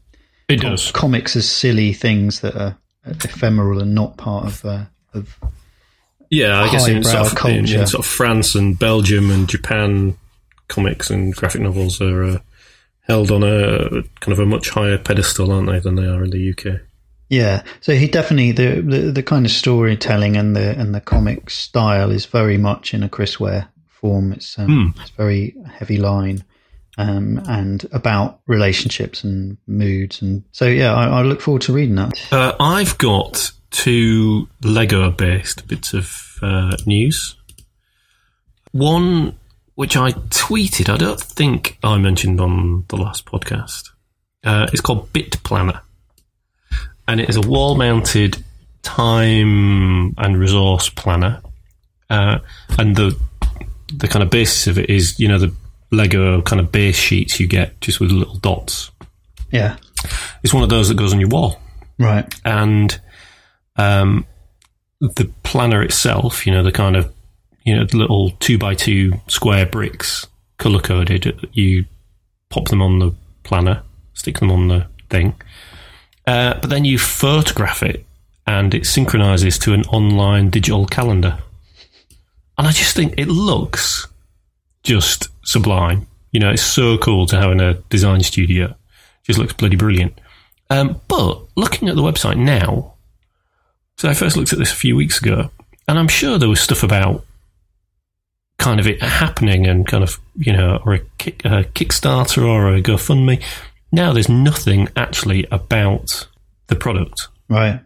[0.48, 0.92] It does.
[0.92, 4.64] comics as silly things that are ephemeral and not part of.
[4.64, 5.38] Uh, of
[6.30, 7.86] Yeah, I guess in sort, of, in, in culture.
[7.86, 10.16] sort of France and Belgium and Japan,
[10.68, 12.38] comics and graphic novels are uh,
[13.02, 16.30] held on a kind of a much higher pedestal, aren't they, than they are in
[16.30, 16.80] the UK?
[17.28, 21.50] Yeah, so he definitely the, the the kind of storytelling and the and the comic
[21.50, 24.32] style is very much in a Chris Ware form.
[24.32, 26.44] It's um, it's very heavy line.
[26.96, 31.96] Um, and about relationships and moods, and so yeah, I, I look forward to reading
[31.96, 32.12] that.
[32.32, 37.34] Uh, I've got two Lego based bits of uh, news.
[38.70, 39.36] One
[39.74, 43.90] which I tweeted, I don't think I mentioned on the last podcast.
[44.44, 45.82] Uh, it's called Bit Planner.
[47.06, 48.42] And it is a wall mounted
[48.82, 51.42] time and resource planner.
[52.10, 52.38] Uh,
[52.78, 53.18] and the
[53.92, 55.54] the kind of basis of it is, you know, the
[55.90, 58.90] Lego kind of base sheets you get just with little dots.
[59.50, 59.76] Yeah,
[60.42, 61.60] It's one of those that goes on your wall
[61.98, 62.32] right.
[62.44, 62.98] and
[63.76, 64.26] um,
[65.00, 67.12] the planner itself, you know, the kind of
[67.64, 70.26] you know little two by two square bricks,
[70.58, 71.48] color coded.
[71.52, 71.84] You
[72.48, 73.14] pop them on the
[73.44, 73.82] planner,
[74.14, 75.34] stick them on the thing,
[76.26, 78.04] uh, but then you photograph it,
[78.46, 81.38] and it synchronizes to an online digital calendar.
[82.56, 84.06] And I just think it looks
[84.82, 86.06] just sublime.
[86.30, 88.66] You know, it's so cool to have in a design studio.
[88.66, 88.76] It
[89.24, 90.20] Just looks bloody brilliant.
[90.70, 92.94] Um, but looking at the website now,
[93.96, 95.50] so I first looked at this a few weeks ago,
[95.86, 97.24] and I'm sure there was stuff about
[98.58, 102.74] kind of it happening and kind of you know, or a, kick, a Kickstarter or
[102.74, 103.42] a GoFundMe.
[103.94, 106.26] Now there's nothing actually about
[106.66, 107.28] the product.
[107.48, 107.80] Right.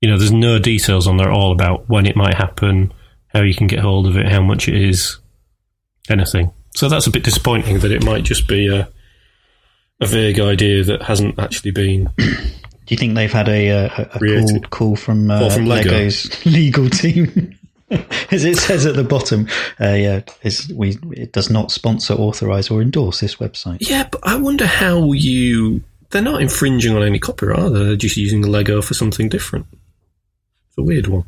[0.00, 2.92] You know, there's no details on there at all about when it might happen,
[3.28, 5.18] how you can get hold of it, how much it is,
[6.10, 6.52] anything.
[6.74, 8.88] So that's a bit disappointing that it might just be a
[10.00, 12.10] a vague idea that hasn't actually been.
[12.18, 15.90] Do you think they've had a, a, a call, call from, uh, from Lego?
[15.90, 17.56] Lego's legal team?
[18.32, 19.46] As it says at the bottom,
[19.80, 23.78] uh, yeah, it's, we, it does not sponsor, authorize, or endorse this website.
[23.88, 25.82] Yeah, but I wonder how you.
[26.10, 27.84] They're not infringing on any copyright, are they?
[27.84, 29.66] They're just using the Lego for something different.
[30.68, 31.24] It's a weird one.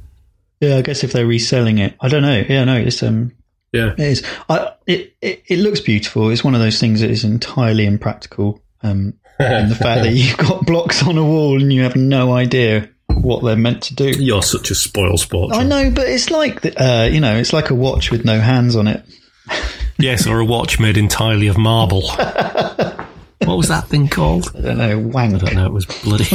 [0.60, 2.44] Yeah, I guess if they're reselling it, I don't know.
[2.48, 3.32] Yeah, no, it's um,
[3.72, 3.92] Yeah.
[3.92, 4.24] it is.
[4.48, 6.30] I, it, it it looks beautiful.
[6.30, 8.60] It's one of those things that is entirely impractical.
[8.82, 12.32] Um, and the fact that you've got blocks on a wall and you have no
[12.32, 12.88] idea
[13.22, 14.10] what they're meant to do.
[14.10, 15.54] You're such a spoil sport.
[15.54, 18.40] I know, but it's like the, uh, you know, it's like a watch with no
[18.40, 19.04] hands on it.
[20.00, 22.02] Yes, or a watch made entirely of marble.
[22.12, 24.48] what was that thing called?
[24.56, 25.34] I don't know, wang.
[25.34, 25.66] I don't know.
[25.66, 26.24] It was bloody.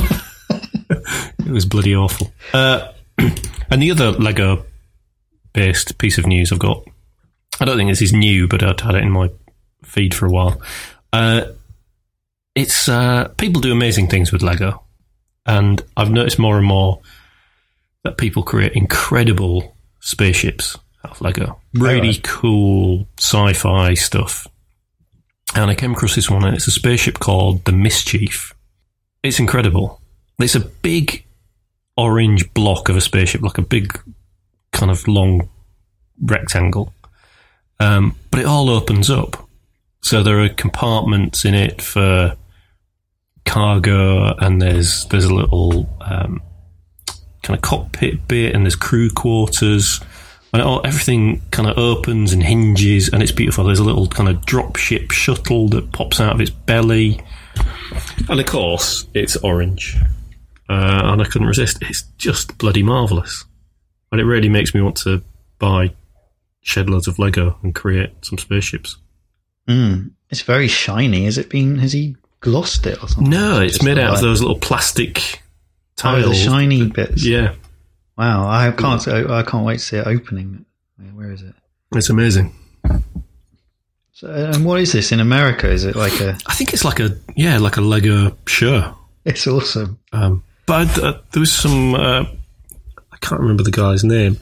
[0.90, 2.34] it was bloody awful.
[2.54, 4.66] Uh, and the other Lego
[5.54, 6.84] based piece of news I've got,
[7.62, 9.30] I don't think this is new, but I'd had it in my
[9.84, 10.62] feed for a while.
[11.14, 11.46] Uh,
[12.56, 14.84] it's uh, people do amazing things with Lego,
[15.46, 17.02] and I've noticed more and more
[18.04, 21.60] that people create incredible spaceships out of Lego.
[21.74, 22.24] Really right.
[22.24, 24.48] cool sci-fi stuff.
[25.56, 28.54] And I came across this one, and it's a spaceship called the Mischief.
[29.22, 30.02] It's incredible.
[30.40, 31.26] It's a big
[31.96, 34.00] orange block of a spaceship, like a big
[34.72, 35.50] kind of long
[36.22, 36.94] rectangle.
[37.80, 39.48] Um, but it all opens up.
[40.02, 42.36] So there are compartments in it for
[43.46, 46.42] cargo, and there's there's a little um,
[47.42, 50.00] kind of cockpit bit, and there's crew quarters,
[50.54, 53.66] and all, everything kind of opens and hinges, and it's beautiful.
[53.66, 57.22] There's a little kind of dropship shuttle that pops out of its belly,
[58.30, 59.98] and of course it's orange,
[60.70, 61.78] uh, and I couldn't resist.
[61.82, 63.46] It's just bloody marvelous,
[64.12, 65.24] and it really makes me want to
[65.60, 65.94] buy
[66.62, 68.98] shed loads of Lego and create some spaceships.
[69.68, 70.12] Mm.
[70.30, 71.26] It's very shiny.
[71.26, 71.78] Has it been?
[71.78, 73.30] Has he glossed it or something?
[73.30, 76.26] No, it's Just made out of those little plastic Oh, tiles.
[76.26, 77.26] the shiny bits.
[77.26, 77.56] Yeah,
[78.18, 79.08] Wow, I can't.
[79.08, 80.66] I can't wait to see it opening.
[81.14, 81.56] Where is it?
[81.96, 82.54] it's amazing.
[84.12, 85.70] So, and what is this in America?
[85.70, 86.38] Is it like a?
[86.46, 88.96] I think it's like a yeah, like a Lego show.
[89.26, 90.00] It's awesome.
[90.12, 92.26] Um, but uh, there was some uh,
[93.12, 94.38] I can't remember the guy's name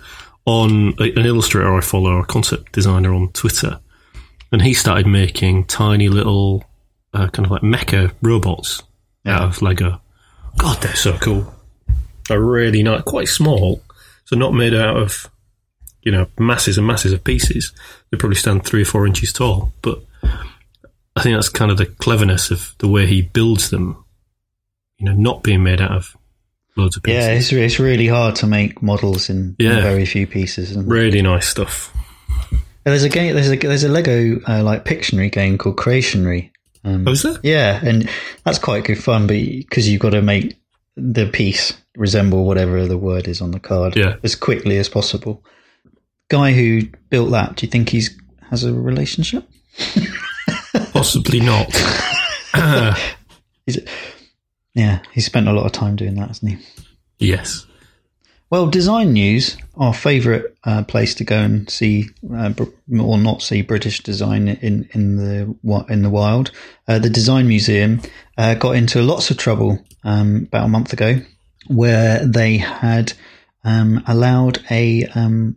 [0.46, 3.80] on a, an illustrator I follow, a concept designer on Twitter,
[4.52, 6.66] and he started making tiny little
[7.14, 8.84] uh, kind of like mecha robots
[9.26, 10.02] out of Lego.
[10.58, 11.54] God, they're so cool.
[12.28, 13.82] They're really not quite small,
[14.26, 15.30] so not made out of
[16.04, 17.72] you know masses and masses of pieces.
[18.10, 20.02] They probably stand three or four inches tall, but
[21.16, 24.04] I think that's kind of the cleverness of the way he builds them.
[24.98, 26.16] You know, not being made out of
[26.76, 27.26] loads of pieces.
[27.26, 30.76] Yeah, it's it's really hard to make models in, in very few pieces.
[30.78, 31.96] Really nice stuff.
[32.84, 33.34] there's a game.
[33.34, 36.52] There's a there's a Lego uh, like Pictionary game called Creationary.
[36.84, 37.38] Um, Oh, is there?
[37.44, 38.10] Yeah, and
[38.44, 40.58] that's quite good fun, but because you've got to make
[40.98, 44.16] the piece resemble whatever the word is on the card Yeah.
[44.24, 45.44] as quickly as possible.
[46.30, 48.18] Guy who built that, do you think he's
[48.50, 49.48] has a relationship?
[50.94, 51.68] Possibly not.
[53.68, 53.88] Is it?
[54.74, 56.58] Yeah, he spent a lot of time doing that, hasn't he?
[57.20, 57.66] yes.
[58.52, 62.66] Well, design news, our favourite uh, place to go and see uh, br-
[63.00, 65.56] or not see British design in in the
[65.88, 66.52] in the wild.
[66.86, 68.02] Uh, the Design Museum
[68.38, 71.22] uh, got into lots of trouble um, about a month ago,
[71.68, 73.14] where they had
[73.64, 75.56] um, allowed a um,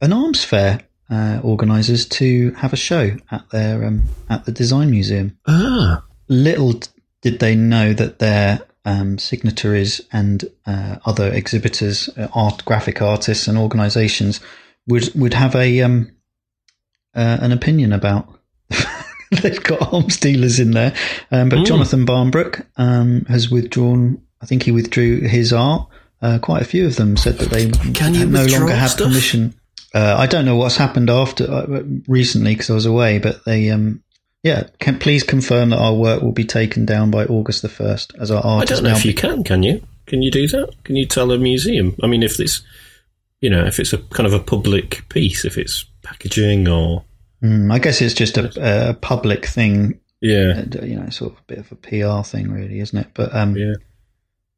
[0.00, 4.90] an arms fair uh, organisers to have a show at their um, at the Design
[4.90, 6.80] Museum Ah, little
[7.20, 13.48] did they know that their um, signatories and uh, other exhibitors, uh, art, graphic artists,
[13.48, 14.40] and organisations
[14.86, 16.10] would would have a um,
[17.14, 18.28] uh, an opinion about.
[19.42, 20.94] They've got arms dealers in there,
[21.32, 21.66] um, but Mm.
[21.66, 24.20] Jonathan Barnbrook um, has withdrawn.
[24.40, 25.88] I think he withdrew his art.
[26.22, 29.08] Uh, quite a few of them said that they Can you no longer have stuff?
[29.08, 29.54] permission.
[29.92, 33.70] Uh, I don't know what's happened after uh, recently because I was away, but they
[33.70, 34.02] um,
[34.44, 38.14] yeah, can please confirm that our work will be taken down by August the first,
[38.20, 38.96] as our art I don't know now.
[38.96, 39.42] if you can.
[39.42, 39.84] Can you?
[40.06, 40.72] Can you do that?
[40.84, 41.96] Can you tell a museum?
[42.02, 42.62] I mean, if it's
[43.40, 47.04] you know, if it's a kind of a public piece, if it's packaging or
[47.44, 51.38] Mm, I guess it's just a, a public thing, yeah, uh, you know, sort of
[51.38, 53.08] a bit of a PR thing, really, isn't it?
[53.12, 53.74] But um, yeah.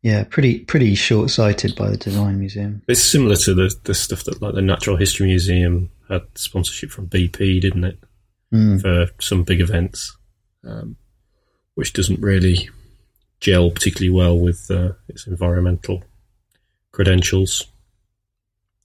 [0.03, 0.25] yeah.
[0.25, 2.83] pretty pretty short sighted by the design museum.
[2.87, 7.09] It's similar to the the stuff that like the Natural History Museum had sponsorship from
[7.09, 7.99] BP, didn't it,
[8.52, 8.80] Mm.
[8.80, 10.16] for some big events,
[10.64, 10.96] um,
[11.74, 12.70] which doesn't really
[13.40, 16.04] gel particularly well with uh, its environmental
[16.92, 17.66] credentials.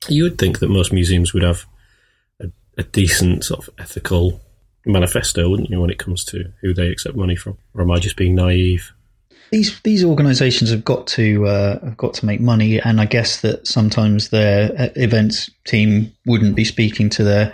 [0.10, 1.65] You would think that most museums would have
[2.39, 4.41] a, a decent sort of ethical
[4.86, 7.58] manifesto, wouldn't you, when it comes to who they accept money from?
[7.76, 8.91] Or am I just being naive?
[9.52, 13.41] These these organisations have got to uh, have got to make money, and I guess
[13.41, 17.54] that sometimes their uh, events team wouldn't be speaking to their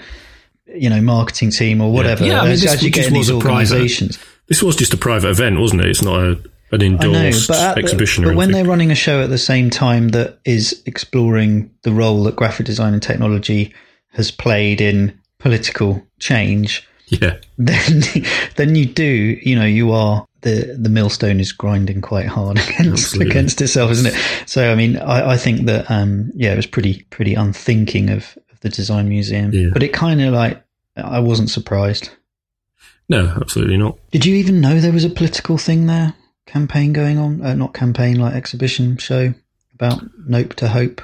[0.76, 2.26] you know marketing team or whatever.
[2.26, 4.20] Yeah, I mean, as, this as you just get in was these a private- organisations.
[4.48, 5.90] This was just a private event, wasn't it?
[5.90, 6.30] It's not a,
[6.72, 9.22] an I know, endorsed but, at the- exhibition but or when they're running a show
[9.22, 13.74] at the same time that is exploring the role that graphic design and technology
[14.12, 18.04] has played in political change, Yeah, then
[18.56, 19.04] then you do
[19.42, 23.32] you know you are the the millstone is grinding quite hard against Absolutely.
[23.32, 26.68] against itself isn't it so i mean i, I think that um yeah it was
[26.68, 29.70] pretty pretty unthinking of, of the design museum Yeah.
[29.74, 30.64] but it kind of like
[30.96, 32.10] i wasn't surprised
[33.10, 33.98] no, absolutely not.
[34.12, 36.14] did you even know there was a political thing there
[36.46, 39.34] campaign going on uh, not campaign like exhibition show
[39.74, 41.02] about nope to hope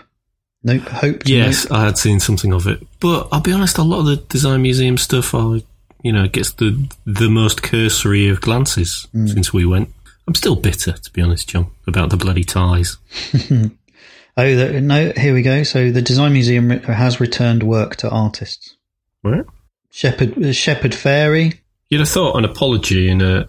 [0.64, 1.80] nope hope to Yes, nope.
[1.80, 3.78] I had seen something of it, but I'll be honest.
[3.78, 5.62] A lot of the design museum stuff, I
[6.02, 9.28] you know, gets the the most cursory of glances Hmm.
[9.28, 9.90] since we went.
[10.28, 12.98] I'm still bitter, to be honest, John, about the bloody ties.
[14.38, 18.76] oh the, no here we go so the design museum has returned work to artists
[19.24, 19.46] Right?
[19.90, 23.48] Shepard uh, Shepard Fairey You'd have thought an apology and a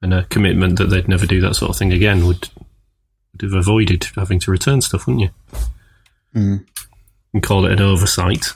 [0.00, 2.48] and a commitment that they'd never do that sort of thing again would
[3.32, 5.30] would have avoided having to return stuff, wouldn't you?
[6.34, 6.66] Mm.
[7.32, 8.46] And call it an oversight.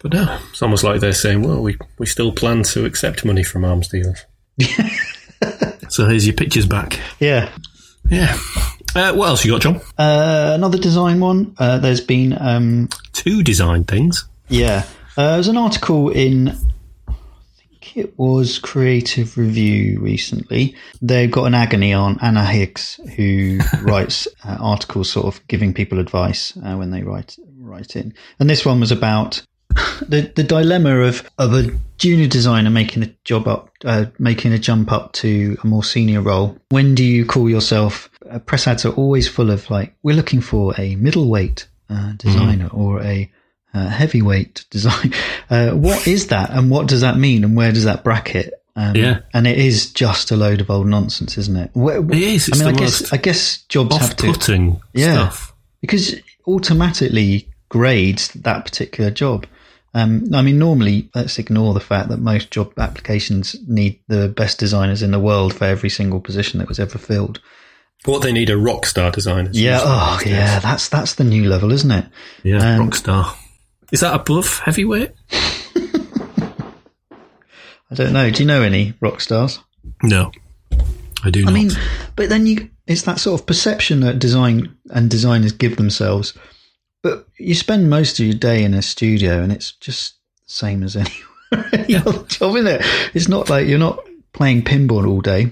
[0.00, 3.42] But no, it's almost like they're saying, "Well, we we still plan to accept money
[3.42, 4.24] from arms dealers."
[5.88, 6.98] so here's your pictures back.
[7.20, 7.50] Yeah.
[8.10, 8.38] Yeah.
[8.94, 9.80] Uh, what else you got, John?
[9.98, 11.54] Uh, another design one.
[11.58, 14.24] Uh, there's been, um, Two design things.
[14.48, 14.84] yeah,
[15.16, 16.48] uh, there was an article in,
[17.08, 17.12] I
[17.56, 20.74] think it was Creative Review recently.
[21.02, 25.98] They've got an agony on Anna Higgs, who writes uh, articles, sort of giving people
[25.98, 28.14] advice uh, when they write write in.
[28.38, 29.42] And this one was about
[30.08, 31.70] the the dilemma of of a
[32.04, 36.20] junior designer making a job up, uh, making a jump up to a more senior
[36.20, 36.54] role.
[36.68, 38.10] When do you call yourself?
[38.30, 42.68] Uh, press ads are always full of like, we're looking for a middleweight uh, designer
[42.72, 43.30] or a
[43.72, 45.14] uh, heavyweight design.
[45.48, 48.52] Uh, what is that, and what does that mean, and where does that bracket?
[48.76, 49.20] Um, Yeah.
[49.32, 51.70] and it is just a load of old nonsense, isn't it?
[51.72, 52.48] Where, It is.
[52.48, 54.26] It's I mean, I guess I guess jobs have to
[54.92, 55.14] Yeah.
[55.28, 55.54] stuff.
[55.80, 59.46] because it automatically grades that particular job.
[59.94, 64.58] Um, I mean, normally, let's ignore the fact that most job applications need the best
[64.58, 67.40] designers in the world for every single position that was ever filled.
[68.04, 69.58] What they need are rock star designers.
[69.60, 72.06] Yeah, oh yeah, that's that's the new level, isn't it?
[72.42, 73.34] yeah, Um, rock star.
[73.92, 75.12] Is that above heavyweight?
[77.90, 78.30] I don't know.
[78.30, 79.60] Do you know any rock stars?
[80.02, 80.32] No,
[81.22, 81.50] I do not.
[81.50, 81.54] I not.
[81.54, 81.70] mean,
[82.16, 86.34] but then you it's that sort of perception that design and designers give themselves.
[87.04, 90.14] But you spend most of your day in a studio, and it's just
[90.46, 92.80] the same as anywhere any other job, isn't it?
[93.12, 95.50] It's not like you're not playing pinball all day.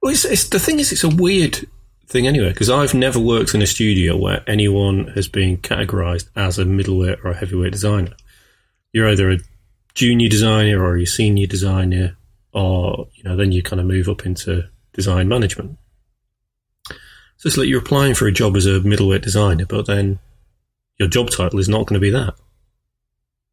[0.00, 1.66] Well, it's, it's the thing is, it's a weird
[2.06, 6.60] thing anyway because I've never worked in a studio where anyone has been categorized as
[6.60, 8.12] a middleweight or a heavyweight designer.
[8.92, 9.38] You're either a
[9.94, 12.16] junior designer or a senior designer,
[12.52, 15.76] or you know, then you kind of move up into design management.
[17.38, 20.20] So it's like you're applying for a job as a middleweight designer, but then
[20.98, 22.34] your job title is not going to be that.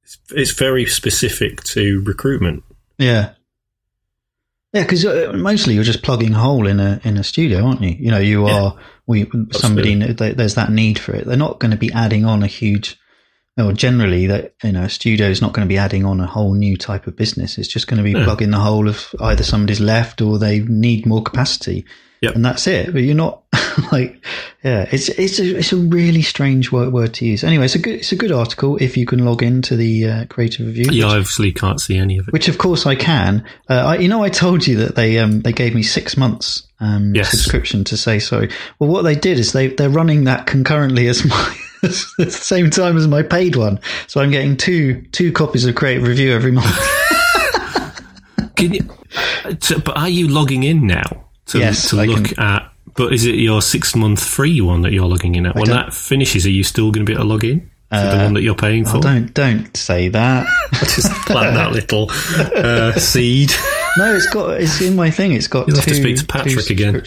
[0.04, 2.64] It's, it's very specific to recruitment.
[2.98, 3.34] Yeah.
[4.74, 7.82] Yeah, because uh, mostly you're just plugging a hole in a in a studio, aren't
[7.82, 7.90] you?
[8.00, 8.62] You know, you Yeah.
[8.62, 8.76] are.
[9.06, 11.26] We somebody there- there's that need for it.
[11.26, 12.98] They're not going to be adding on a huge.
[13.60, 16.26] Or generally, that you know, a studio is not going to be adding on a
[16.26, 17.58] whole new type of business.
[17.58, 18.24] It's just going to be Yeah.
[18.24, 21.84] plugging the hole of either somebody's left or they need more capacity,
[22.22, 22.36] Yep.
[22.36, 22.94] and that's it.
[22.94, 23.42] But you're not
[23.92, 24.24] like,
[24.64, 27.44] yeah, it's it's a, it's a really strange word, word to use.
[27.44, 30.26] Anyway, it's a good it's a good article if you can log into the uh,
[30.26, 30.86] creative review.
[30.92, 32.32] Yeah, I obviously can't see any of it.
[32.32, 33.44] Which of course I can.
[33.70, 36.68] Uh, I, you know, I told you that they um, they gave me six months
[36.80, 37.32] um, Yes.
[37.32, 38.50] subscription to say sorry.
[38.80, 41.90] Well, what they did is they they're running that concurrently as my at
[42.20, 46.08] the same time as my paid one, so I'm getting two two copies of Creative
[46.08, 46.68] Review every month.
[48.56, 48.82] Can you,
[49.44, 52.68] uh, but are you logging in now to, Yes, to look can- at?
[52.96, 55.56] But is it your six month free one that you're logging in at?
[55.56, 57.68] when don't- that finishes, are you still going to be able to log in to
[57.92, 58.98] the Uh, one that you're paying for?
[58.98, 60.46] oh, don't don't say that.
[60.74, 62.10] Just plant that little
[62.56, 63.52] uh, seed.
[63.98, 65.32] No, it's got it's in my thing.
[65.34, 67.02] It's got You'll two, have to speak to Patrick again.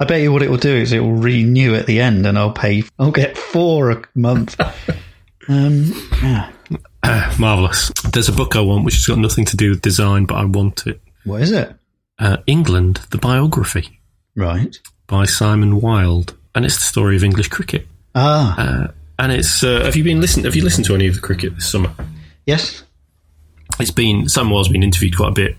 [0.00, 2.38] I bet you what it will do is it will renew at the end, and
[2.38, 2.84] I'll pay.
[2.98, 4.56] I'll get four a month.
[5.48, 5.92] um,
[6.22, 6.50] yeah.
[7.38, 7.90] Marvelous.
[8.12, 10.44] There's a book I want which has got nothing to do with design, but I
[10.44, 11.00] want it.
[11.24, 11.74] What is it?
[12.18, 14.00] Uh, England, the biography
[14.36, 14.78] Right.
[15.06, 17.86] by Simon Wilde, and it's the story of English cricket.
[18.14, 18.88] Ah, Uh,
[19.18, 20.44] and it's uh, have you been listened?
[20.44, 21.90] Have you listened to any of the cricket this summer?
[22.46, 22.82] yes.
[23.80, 25.56] It's been Sam Wilde's been interviewed quite a bit,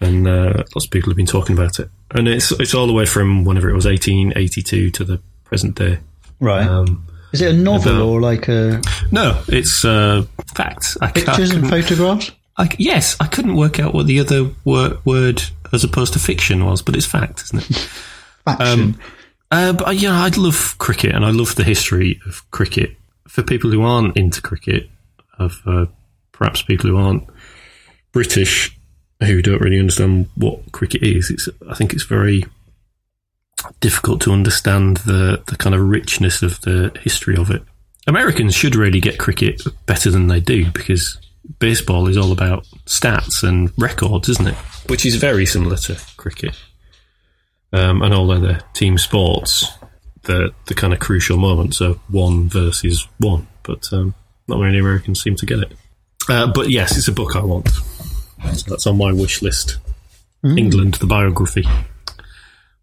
[0.00, 1.88] and uh, lots of people have been talking about it.
[2.10, 5.98] And it's it's all the way from whenever it was 1882 to the present day.
[6.40, 6.66] Right.
[6.66, 8.80] Um, Is it a novel about- or like a
[9.12, 10.24] no, it's uh,
[10.56, 10.96] facts.
[11.00, 12.32] I, I pictures and photographs?
[12.58, 15.42] I, yes, I couldn't work out what the other wor- word
[15.72, 17.76] as opposed to fiction was, but it's fact, isn't it?
[18.44, 18.98] Faction.
[19.50, 22.96] Uh, but uh, yeah, I love cricket and I love the history of cricket.
[23.28, 24.88] For people who aren't into cricket,
[25.38, 25.86] of uh,
[26.32, 27.28] perhaps people who aren't
[28.12, 28.76] British,
[29.20, 32.44] who don't really understand what cricket is, it's I think it's very
[33.80, 37.62] difficult to understand the the kind of richness of the history of it.
[38.06, 41.18] Americans should really get cricket better than they do because
[41.58, 44.56] baseball is all about stats and records, isn't it?
[44.88, 46.56] Which is very similar to cricket
[47.72, 49.66] um, and all other team sports,
[50.22, 54.14] the the kind of crucial moments are one versus one, but um,
[54.46, 55.72] not many Americans seem to get it.
[56.28, 57.68] Uh, but yes, it's a book I want.
[58.54, 59.78] So that's on my wish list.
[60.44, 61.64] England, the biography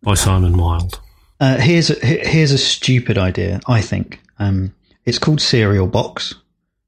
[0.01, 0.97] by Simon Wilde.
[1.41, 3.59] Uh, here's a, here's a stupid idea.
[3.67, 6.35] I think um, it's called Serial Box.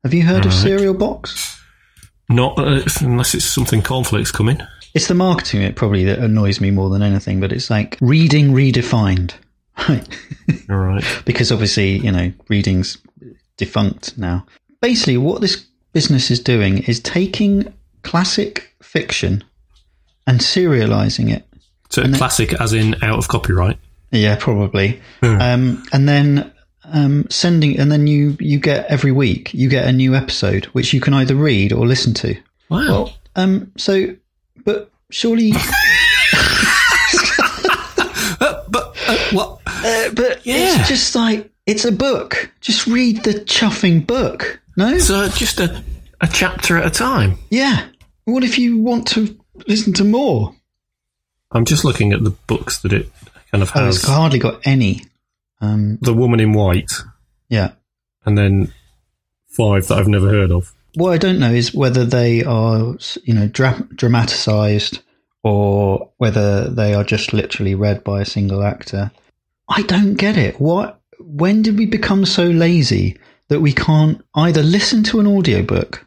[0.03, 1.60] Have you heard of Serial Box?
[2.31, 4.61] Not uh, unless it's something cornflakes coming.
[4.93, 7.39] It's the marketing it probably that annoys me more than anything.
[7.39, 9.33] But it's like reading redefined,
[9.89, 10.07] right?
[10.69, 11.03] All right.
[11.25, 12.97] because obviously you know reading's
[13.57, 14.45] defunct now.
[14.81, 17.73] Basically, what this business is doing is taking
[18.03, 19.43] classic fiction
[20.25, 21.45] and serializing it.
[21.89, 23.77] So classic, as in out of copyright.
[24.11, 25.01] Yeah, probably.
[25.21, 26.51] Um, and then
[26.85, 30.93] um, sending, and then you you get every week you get a new episode which
[30.93, 32.35] you can either read or listen to.
[32.69, 32.79] Wow.
[32.87, 34.15] Well, um, so,
[34.65, 35.51] but surely,
[38.43, 39.59] Uh, but uh, what?
[39.67, 40.79] uh, but Yeah.
[40.79, 42.51] it's just like it's a book.
[42.61, 44.59] Just read the chuffing book.
[44.77, 45.83] No, So just a
[46.21, 47.37] a chapter at a time.
[47.49, 47.87] yeah.
[48.25, 50.55] What if you want to listen to more?
[51.51, 53.11] I'm just looking at the books that it
[53.51, 53.97] kind of Oh, has.
[53.97, 55.01] it's hardly got any.
[55.61, 56.91] Um, the Woman in White,
[57.49, 57.73] yeah.
[58.25, 58.73] and then
[59.47, 60.73] five that I've never heard of.
[60.95, 65.01] What I don't know is whether they are, you know, dra- dramatized
[65.43, 69.11] or whether they are just literally read by a single actor.
[69.69, 70.59] I don't get it.
[70.59, 70.99] What?
[71.19, 76.05] When did we become so lazy that we can't either listen to an audiobook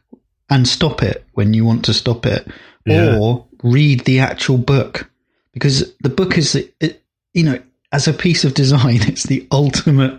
[0.50, 2.46] and stop it when you want to stop it,
[2.84, 3.16] Yeah.
[3.18, 5.11] or read the actual book?
[5.52, 7.02] Because the book is, it,
[7.32, 7.59] you know,
[7.95, 10.18] as a piece of design, it's the ultimate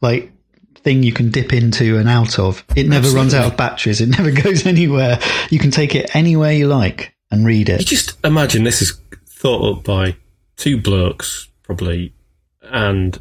[0.00, 0.32] like
[0.76, 2.64] thing you can dip into and out of.
[2.76, 4.00] It never runs out of batteries.
[4.00, 5.18] It never goes anywhere.
[5.50, 7.86] You can take it anywhere you like and read You it.
[7.86, 10.16] just imagine this is thought up by
[10.56, 12.14] two blokes, probably,
[12.62, 13.18] and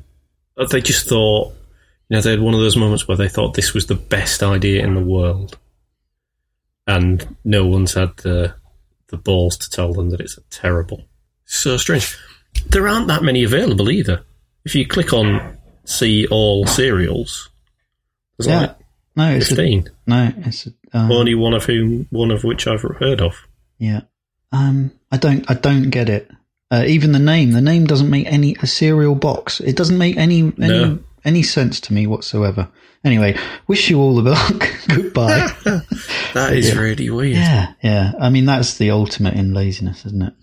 [0.72, 1.54] they just thought,
[2.10, 4.42] you know, they had one of those moments where they thought this was the best
[4.44, 5.58] idea in the world,
[6.86, 8.54] and no one's had the
[9.08, 11.06] the balls to tell them that it's terrible.
[11.46, 12.18] So strange.
[12.70, 14.24] There aren't that many available either.
[14.66, 17.50] If you click on see all serials,
[18.38, 18.60] there's Yeah.
[18.60, 18.76] like
[19.16, 19.90] No, it's a, fifteen.
[20.06, 23.36] no, it's a, um, Only one of whom, one of which I've heard of.
[23.78, 24.02] yeah.
[24.52, 26.30] Um, I don't, I don't get it.
[26.72, 29.60] Uh, even the name, the name doesn't make any a cereal box.
[29.62, 31.00] It doesn't make any any No.
[31.26, 32.70] any sense to me whatsoever.
[33.04, 33.38] Anyway,
[33.68, 34.70] wish you all the luck.
[34.88, 35.52] Goodbye.
[36.34, 37.38] That is really weird.
[37.38, 38.12] Yeah, yeah.
[38.20, 40.34] I mean, that's the ultimate in laziness, isn't it?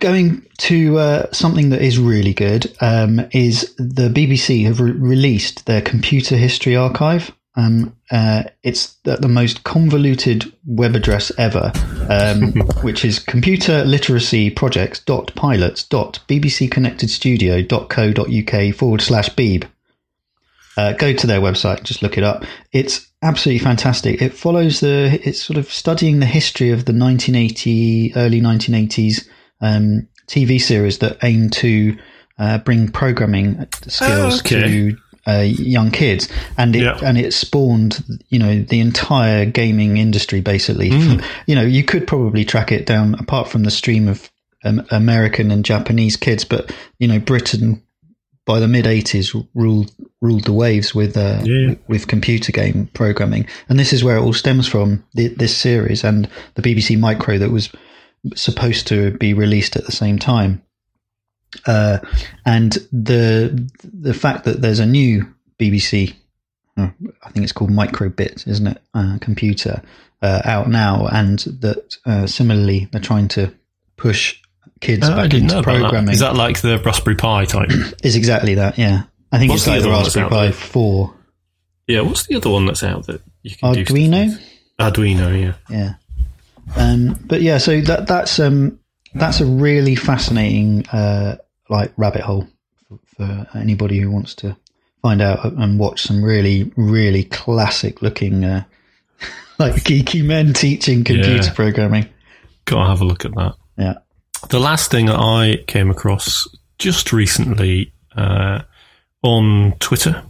[0.00, 5.66] Going to uh, something that is really good um, is the BBC have re- released
[5.66, 7.30] their computer history archive.
[7.54, 11.72] Um, uh, it's the, the most convoluted web address ever,
[12.08, 19.02] um, which is computer literacy projects dot pilots dot bbc dot co dot uk forward
[19.02, 19.66] slash beeb
[20.76, 22.44] uh, go to their website, just look it up.
[22.72, 24.22] It's absolutely fantastic.
[24.22, 29.28] It follows the, it's sort of studying the history of the 1980, early 1980s
[29.60, 31.96] um, TV series that aim to
[32.38, 34.60] uh, bring programming skills Oh, okay.
[34.62, 34.96] to
[35.26, 36.98] uh, young kids, and it Yeah.
[37.02, 40.90] and it spawned, you know, the entire gaming industry basically.
[40.90, 41.22] Mm.
[41.46, 44.30] You know, you could probably track it down apart from the stream of
[44.64, 47.82] um, American and Japanese kids, but you know, Britain
[48.46, 49.92] by the mid '80s ruled
[50.22, 51.74] ruled the waves with uh, Yeah.
[51.88, 55.04] with computer game programming, and this is where it all stems from.
[55.14, 57.68] The, this series and the BBC Micro that was
[58.34, 60.62] supposed to be released at the same time,
[61.66, 61.98] uh,
[62.44, 65.26] and the the fact that there's a new
[65.58, 66.14] BBC,
[66.76, 66.88] uh,
[67.22, 68.82] I think it's called Microbit, isn't it?
[68.94, 69.82] Uh, computer
[70.22, 73.52] uh, out now, and that uh, similarly they're trying to
[73.96, 74.40] push
[74.80, 75.80] kids Oh, back into about that.
[75.80, 76.12] programming.
[76.14, 77.70] Is that like the Raspberry Pi type?
[78.02, 78.78] is exactly that.
[78.78, 79.02] Yeah,
[79.32, 80.52] I think What's it's the like the Raspberry Pi there?
[80.52, 81.14] four.
[81.86, 82.00] yeah.
[82.02, 83.84] What's the other one that's out that you can do?
[83.84, 84.26] Arduino.
[84.28, 84.42] with?
[84.78, 85.40] Arduino.
[85.40, 85.54] Yeah.
[85.68, 85.94] Yeah.
[86.76, 88.78] Um, but yeah, so that that's um,
[89.14, 91.36] that's a really fascinating uh,
[91.68, 92.46] like rabbit hole
[92.88, 94.56] for, for anybody who wants to
[95.02, 98.64] find out and watch some really really classic looking uh,
[99.58, 101.52] like geeky men teaching computer Yeah.
[101.54, 102.08] programming.
[102.66, 103.54] Gotta have a look at that.
[103.78, 103.94] Yeah.
[104.48, 106.46] The last thing that I came across
[106.78, 108.60] just recently uh,
[109.22, 110.22] on Twitter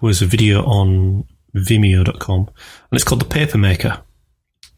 [0.00, 1.24] was a video on
[1.54, 2.48] Vimeo.com, and
[2.92, 4.00] it's called The Paper Maker,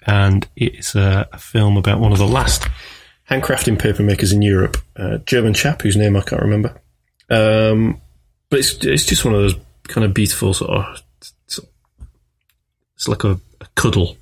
[0.07, 2.69] and it's a, a film about one of the last
[3.31, 6.81] handcrafting paper makers in Europe, a German chap whose name I can't remember.
[7.31, 8.01] Um,
[8.51, 11.03] but it's it's just one of those kind of beautiful sort of.
[12.97, 14.17] It's like a, a cuddle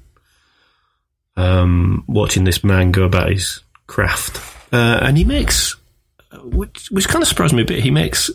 [1.37, 4.41] um, watching this man go about his craft.
[4.73, 5.77] Uh, and he makes,
[6.45, 8.31] which, which kind of surprised me a bit, he makes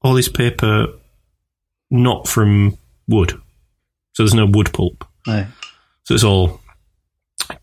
[0.00, 0.86] all his paper
[1.90, 2.78] not from
[3.08, 3.32] wood.
[4.12, 5.04] So there's no wood pulp.
[5.26, 5.46] No.
[6.04, 6.59] So it's all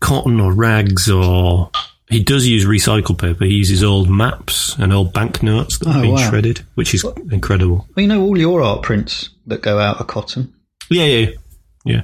[0.00, 1.70] cotton or rags or.
[2.10, 3.44] He does use recycled paper.
[3.44, 6.30] He uses old maps and old banknotes that have Oh, been wow.
[6.30, 7.86] shredded, which is incredible.
[7.94, 10.54] Well, you know, all your art prints that go out are cotton.
[10.88, 11.30] Yeah, yeah,
[11.84, 12.02] yeah.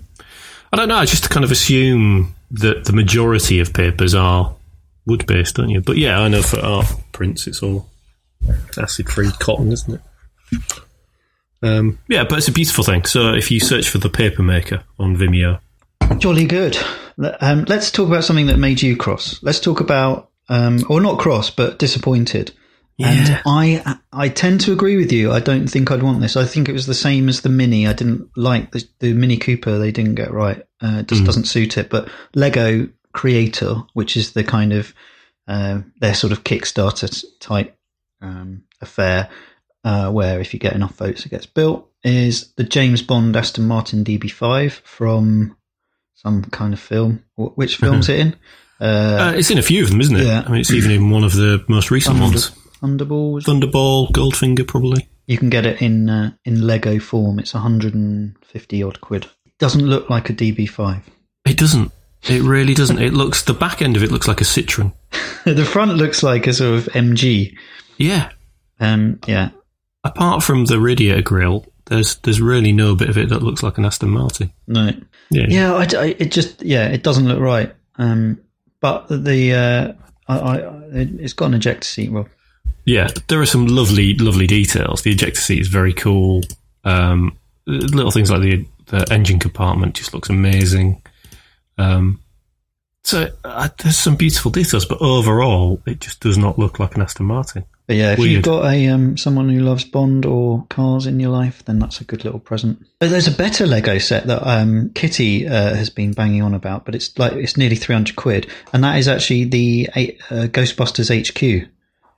[0.75, 0.97] I don't know.
[0.97, 4.55] I just kind of assume that the majority of papers are
[5.07, 5.81] wood based, don't you?
[5.81, 7.89] But yeah, I know for art prints, it's all
[8.77, 9.95] acid free cotton, isn't
[10.53, 10.61] it?
[11.63, 13.05] Um, yeah, but it's a beautiful thing.
[13.07, 15.61] So if you search for the paper maker on Vimeo,
[16.19, 16.77] Jolly good.
[17.19, 19.43] Um, let's talk about something that made you cross.
[19.43, 22.53] Let's talk about, um, or not cross, but disappointed.
[22.99, 23.43] And Yeah.
[23.45, 25.33] I, I tend to agree with you.
[25.33, 26.37] I don't think I'd want this.
[26.37, 27.89] I think it was the same as the Mini.
[27.89, 29.79] I didn't like the, the Mini Cooper.
[29.79, 30.65] They didn't get right.
[30.81, 31.91] Uh, it just doesn't suit it.
[31.91, 34.95] But Lego Creator, which is the kind of
[35.49, 37.77] uh, their sort of Kickstarter type
[38.21, 39.29] um, affair,
[39.83, 43.67] uh, where if you get enough votes, it gets built, is the James Bond Aston
[43.67, 45.57] Martin DB5 from
[46.25, 47.23] some kind of film.
[47.37, 48.37] Which film's it in?
[48.81, 50.27] Uh, uh, it's in a few of them, isn't it?
[50.27, 50.43] Yeah.
[50.45, 52.51] I mean, it's even in one of the most recent ones.
[52.83, 53.43] Thunderball.
[53.43, 55.09] Thunderball, Goldfinger, probably.
[55.27, 57.39] You can get it in uh, in Lego form.
[57.39, 59.25] It's 150 odd quid.
[59.47, 61.03] It doesn't look like a DB5.
[61.47, 61.93] It doesn't.
[62.25, 62.99] It really doesn't.
[62.99, 64.93] It looks the back end of it looks like a Citroen.
[65.45, 67.57] the front looks like a sort of MG.
[67.97, 68.31] Yeah.
[68.81, 69.51] Um, yeah,
[70.05, 73.79] Apart from the radiator grill, there's there's really no bit of it that looks like
[73.79, 74.53] an Aston Martin.
[74.67, 74.91] no,
[75.35, 75.47] Yeah.
[75.49, 75.73] yeah.
[75.75, 77.73] I, I- it just yeah, it doesn't look right.
[77.97, 78.41] Um,
[78.81, 79.93] but the uh,
[80.29, 80.57] I, I,
[80.93, 82.11] it- it's got an ejector seat.
[82.13, 82.29] Well,
[82.85, 85.03] Yeah, there are some lovely, lovely details.
[85.03, 86.43] The ejector seat is very cool.
[86.85, 91.03] Um, little things like the the engine compartment just looks amazing.
[91.79, 92.21] Um,
[93.03, 97.03] so uh, there's some beautiful details, but overall, it just does not look like an
[97.03, 97.65] Aston Martin.
[97.87, 98.31] But yeah, if Weird.
[98.33, 102.01] you've got a um, someone who loves Bond or cars in your life, then that's
[102.01, 102.83] a good little present.
[102.99, 106.87] But There's a better Lego set that um, Kitty uh, has been banging on about,
[106.87, 111.11] but it's like it's nearly three hundred quid, and that is actually the uh, Ghostbusters
[111.13, 111.69] HQ.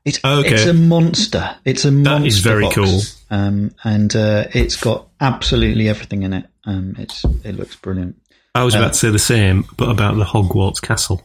[0.05, 0.55] It's Okay.
[0.55, 1.57] it's a monster.
[1.65, 2.21] It's a monster.
[2.21, 2.75] That is very box.
[2.77, 3.01] cool.
[3.37, 6.47] Um, and uh, it's got absolutely everything in it.
[6.65, 8.15] Um, it's it looks brilliant.
[8.55, 11.23] I was about to say the same, but about the Hogwarts Castle.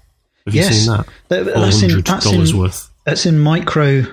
[0.48, 0.80] Have you Yes.
[0.80, 1.06] seen that?
[1.28, 2.90] That- that's in that's in, worth.
[3.06, 4.04] that's in micro.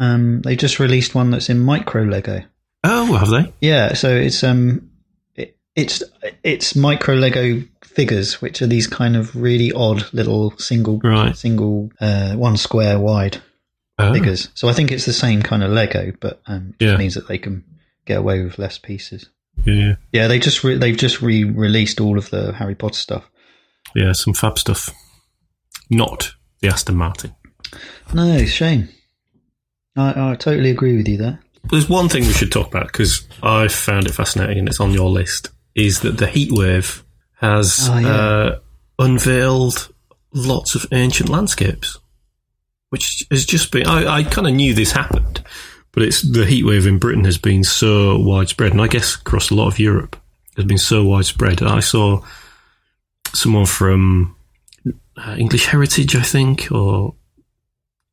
[0.00, 2.42] Um, they just released one that's in micro Lego.
[2.82, 3.52] Oh, have they?
[3.60, 4.90] Yeah, so it's um,
[5.36, 6.02] it, it's
[6.42, 11.36] it's micro Lego figures, which are these kind of really odd little single Right.
[11.36, 13.38] single uh, one square wide
[13.98, 14.14] Oh.
[14.14, 14.48] figures.
[14.54, 16.96] So I think it's the same kind of Lego, but um, it Yeah.
[16.96, 17.62] means that they can
[18.06, 19.28] get away with less pieces.
[19.66, 23.30] Yeah, Yeah, they just re- they've just re-released all of the Harry Potter stuff.
[23.94, 24.88] yeah, some fab stuff.
[25.90, 26.32] Not
[26.62, 27.34] the Aston Martin.
[28.14, 28.88] No, shame.
[29.96, 31.40] I, I totally agree with you there.
[31.70, 34.92] There's one thing we should talk about because I found it fascinating and it's on
[34.92, 35.50] your list.
[35.74, 37.02] Is that the heatwave
[37.36, 38.08] has Oh, yeah.
[38.14, 38.58] uh,
[38.98, 39.92] unveiled
[40.32, 41.98] lots of ancient landscapes,
[42.90, 43.86] which has just been.
[43.86, 45.42] I, I kind of knew this happened,
[45.92, 49.54] but it's the heatwave in Britain has been so widespread, and I guess across a
[49.54, 50.16] lot of Europe
[50.56, 51.62] has been so widespread.
[51.62, 52.22] I saw
[53.32, 54.34] someone from
[55.16, 57.14] uh, English Heritage, I think, or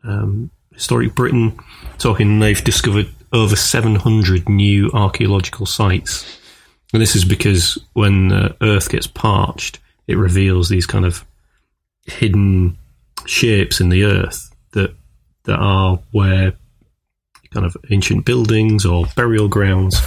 [0.04, 1.58] um, Historic Britain,
[1.98, 2.40] talking.
[2.40, 6.40] They've discovered over 700 new archaeological sites,
[6.94, 11.26] and this is because when the Earth gets parched, it reveals these kind of
[12.06, 12.78] hidden
[13.26, 14.96] shapes in the Earth that
[15.46, 16.54] that are where
[17.52, 20.00] kind of ancient buildings or burial grounds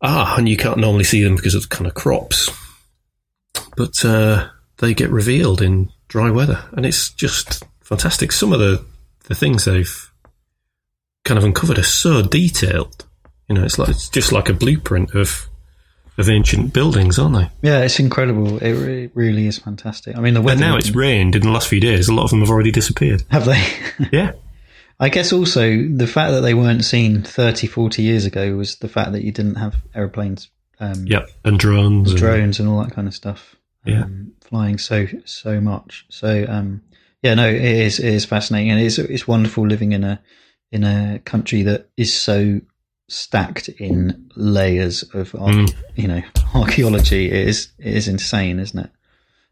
[0.00, 2.50] are, and you can't normally see them because of kind of crops,
[3.76, 8.32] but uh, they get revealed in dry weather, and it's just fantastic.
[8.32, 8.84] Some of the,
[9.26, 10.10] the things they've
[11.24, 13.04] kind of uncovered are so detailed.
[13.48, 15.48] You know, it's like it's just like a blueprint of
[16.18, 17.50] of ancient buildings, aren't they?
[17.68, 18.56] Yeah, it's incredible.
[18.58, 20.16] It really, really is fantastic.
[20.16, 20.52] I mean, the weather.
[20.64, 22.08] And now it's rained in the last few days.
[22.08, 23.22] A lot of them have already disappeared.
[23.30, 23.62] have they?
[24.12, 24.32] Yeah.
[24.98, 28.88] I guess also the fact that they weren't seen 30, 40 years ago was the
[28.88, 30.48] fact that you didn't have aeroplanes,
[30.80, 31.28] um, Yep.
[31.44, 32.10] And drones.
[32.12, 33.54] and- drones, and all that kind of stuff.
[33.84, 34.04] Yeah.
[34.04, 36.06] um, flying so so much.
[36.08, 36.80] So um,
[37.26, 40.20] yeah, no, it is it is fascinating, and it's it's wonderful living in a
[40.72, 42.60] in a country that is so
[43.08, 45.74] stacked in layers of ar- Mm.
[45.94, 46.22] you know
[46.54, 47.26] archaeology.
[47.30, 48.90] It is it is insane, isn't it?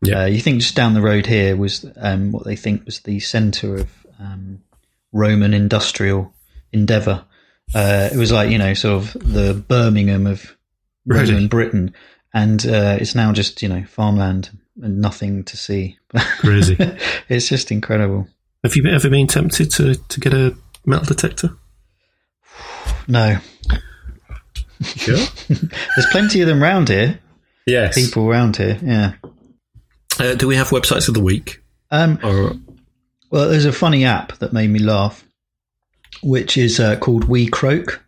[0.03, 0.23] Yeah.
[0.23, 3.21] Uh, you think just down the road here was um, what they think was the
[3.21, 3.89] centre of
[4.21, 4.61] um,
[5.13, 6.35] Roman industrial
[6.73, 7.25] endeavour.
[7.75, 10.57] Uh, it was like you know, sort of the Birmingham of
[11.07, 11.33] Really?
[11.33, 11.95] Roman Britain,
[12.35, 14.51] and uh, it's now just you know farmland
[14.83, 15.99] and nothing to see.
[16.39, 16.77] Crazy.
[17.29, 18.27] it's just incredible.
[18.63, 20.57] Have you ever been tempted to, to get a
[20.87, 21.51] metal detector?
[23.07, 23.39] No,
[24.83, 25.17] Sure.
[25.49, 27.19] there's plenty of them around here.
[27.67, 27.95] yes.
[27.95, 29.13] People around here, yeah.
[30.19, 31.63] Uh, do we have websites of the week?
[31.91, 32.53] Um, Or
[33.31, 35.25] well, there's a funny app that made me laugh,
[36.23, 37.99] which is uh, called WeCroak.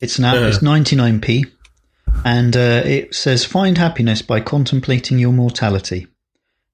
[0.00, 0.34] It's an app.
[0.34, 0.46] Yeah.
[0.48, 1.50] It's 99p,
[2.24, 6.06] and uh, it says find happiness by contemplating your mortality.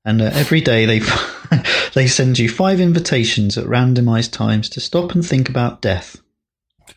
[0.04, 1.00] And uh, every day they
[1.94, 6.16] they send you five invitations at randomized times to stop and think about death.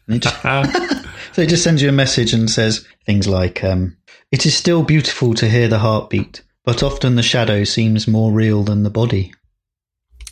[0.07, 0.41] And it just,
[1.33, 3.97] so it just sends you a message and says things like, um,
[4.31, 8.63] "It is still beautiful to hear the heartbeat, but often the shadow seems more real
[8.63, 9.33] than the body."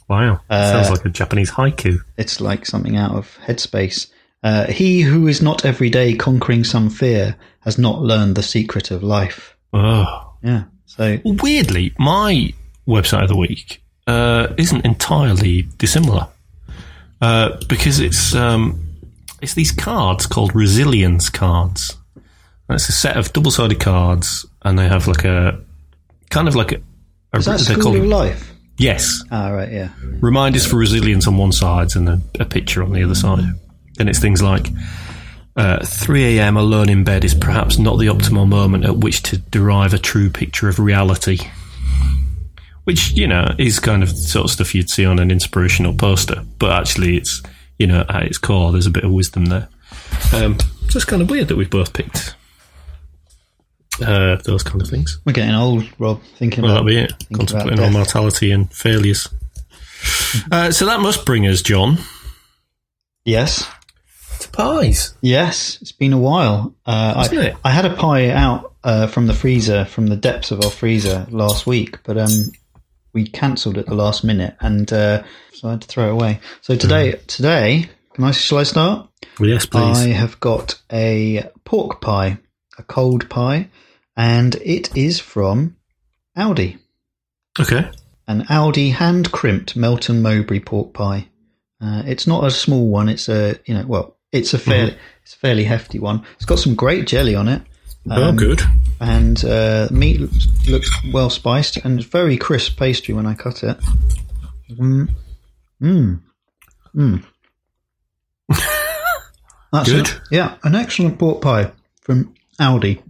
[0.08, 0.42] wow.
[0.50, 2.00] Uh, Sounds like a Japanese haiku.
[2.18, 4.12] It's like something out of Headspace.
[4.44, 8.92] Uh, he who is not every day conquering some fear has not learned the secret
[8.92, 9.56] of life.
[9.72, 10.34] Oh.
[10.44, 10.64] Yeah.
[10.86, 12.54] So Weirdly, my
[12.88, 16.28] website of the week uh, isn't entirely dissimilar
[17.22, 18.84] uh, because it's um,
[19.42, 21.98] it's these cards called resilience cards.
[22.16, 25.60] And it's a set of double-sided cards, and they have like a
[26.30, 26.82] kind of like a.
[27.34, 28.52] a is that School called- of Life?
[28.78, 29.72] yes, Ah, right.
[29.72, 29.90] Yeah.
[30.22, 33.44] reminders for resilience on one side and then a picture on the other side.
[34.00, 34.68] And it's things like
[35.58, 36.56] uh, 3 a.m.
[36.58, 40.30] alone in bed is perhaps not the optimal moment at which to derive a true
[40.30, 41.40] picture of reality.
[42.92, 45.94] Which, you know, is kind of the sort of stuff you'd see on an inspirational
[45.94, 47.42] poster, but actually it's,
[47.80, 49.70] you know, at its core, there's a bit of wisdom there.
[50.34, 52.36] Um, so it's kind of weird that we've both picked
[54.06, 55.22] uh, those kind of things.
[55.24, 56.22] We're getting old, Rob.
[56.36, 57.14] Thinking Well, about that'll be it.
[57.34, 59.30] Contemplating our mortality and failures.
[60.52, 61.98] Uh, so that must bring us, John,
[63.26, 63.66] Yes.
[64.40, 65.14] to pies.
[65.22, 65.78] Yes.
[65.82, 66.74] It's been a while.
[66.86, 67.56] Uh, Hasn't I, it?
[67.66, 71.28] I had a pie out uh, from the freezer, from the depths of our freezer
[71.30, 72.52] last week, but um,
[73.14, 76.40] we cancelled at the last minute, and uh, so I had to throw it away.
[76.62, 78.32] So today, today, can I?
[78.32, 79.10] Shall I start?
[79.40, 79.98] Well, yes, please.
[79.98, 82.40] I have got a pork pie,
[82.78, 83.70] a cold pie,
[84.16, 85.78] and it is from
[86.38, 86.78] Aldi.
[87.60, 87.92] okay.
[88.28, 91.28] An Aldi hand crimped Melton Mowbray pork pie.
[91.82, 93.10] Uh, it's not a small one.
[93.10, 96.24] It's a you know well, it's a fairly it's a fairly hefty one.
[96.36, 97.62] It's got some great jelly on it,
[98.10, 98.62] oh, um, good.
[99.02, 103.78] And uh, meat looks, looks well spiced and very crisp pastry when I cut it.
[104.72, 105.10] Mm.
[105.82, 106.22] Mm.
[106.96, 107.24] Mm.
[109.74, 110.10] That's Good.
[110.32, 111.72] yeah, an excellent pork pie
[112.02, 113.02] from Aldi.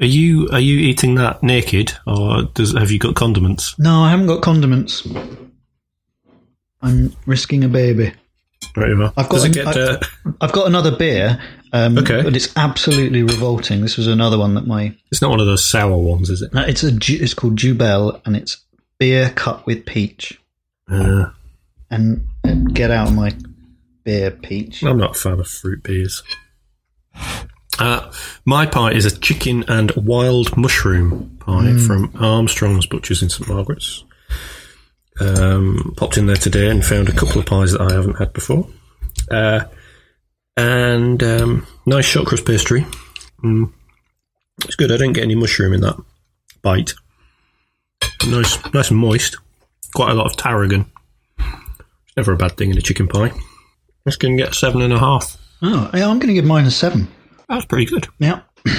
[0.00, 3.78] Are you are you eating that naked, or does have you got condiments?
[3.78, 5.06] No, I haven't got condiments.
[6.82, 8.14] I'm risking a baby.
[8.74, 9.12] Right, well.
[9.16, 9.66] I've got an- get?
[9.66, 9.98] I-
[10.40, 11.38] I've got another beer,
[11.72, 12.22] um, Okay.
[12.22, 13.80] but it's absolutely revolting.
[13.80, 16.52] This was another one that my it's not one of those sour ones, is it?
[16.54, 18.58] no, it's a it's called Jubel, and it's
[18.98, 20.40] beer cut with peach.
[20.90, 21.30] Uh,
[21.90, 23.32] And uh, get out of my
[24.04, 24.82] beer peach.
[24.82, 26.22] I'm not a fan of fruit beers.
[27.78, 28.12] Uh,
[28.44, 34.04] my pie is a chicken and wild mushroom pie from Armstrong's Butchers in St Margaret's.
[35.18, 38.32] Um, popped in there today and found a couple of pies that I haven't had
[38.32, 38.66] before.
[39.30, 39.60] Uh,
[40.60, 42.86] and um, nice shortcrust pastry.
[43.42, 43.72] Mm.
[44.64, 44.92] It's good.
[44.92, 45.96] I don't get any mushroom in that
[46.62, 46.92] bite.
[48.28, 49.36] Nice, nice and moist.
[49.94, 50.86] Quite a lot of tarragon.
[51.38, 53.32] It's never a bad thing in a chicken pie.
[54.04, 55.36] This can get seven and a half.
[55.62, 57.08] Oh, yeah, I'm going to give mine a seven.
[57.48, 58.06] That's pretty good.
[58.18, 58.40] Yeah.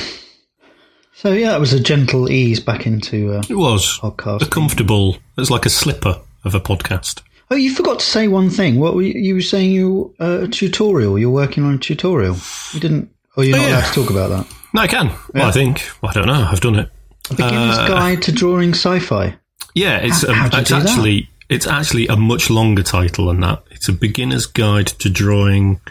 [1.14, 4.42] So yeah, it was a gentle ease back into uh, It was podcast.
[4.42, 5.18] a comfortable.
[5.38, 7.22] It's like a slipper of a podcast.
[7.52, 8.80] Oh, you forgot to say one thing.
[8.80, 9.72] What were you, you were saying?
[9.72, 11.20] You uh, a tutorial.
[11.20, 12.38] You're working on a tutorial.
[12.74, 13.10] You didn't.
[13.36, 13.76] Oh, you're Oh, not yeah.
[13.80, 14.56] allowed to talk about that.
[14.74, 15.12] No, I can.
[15.34, 15.84] Well, I think.
[16.02, 16.48] Well, I don't know.
[16.50, 16.90] I've done it.
[17.30, 19.36] A beginner's Uh, guide to drawing sci-fi.
[19.76, 20.88] Yeah, it's How- um, how'd it's do that?
[20.90, 23.64] actually it's actually a much longer title than that.
[23.72, 25.82] It's a beginner's guide to drawing,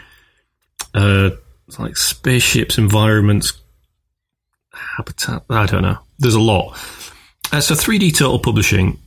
[0.95, 1.29] uh,
[1.77, 3.53] like spaceships, environments,
[4.97, 5.43] habitat.
[5.49, 5.99] I don't know.
[6.17, 6.77] There's a lot.
[7.51, 8.97] Uh, so 3D Total Publishing,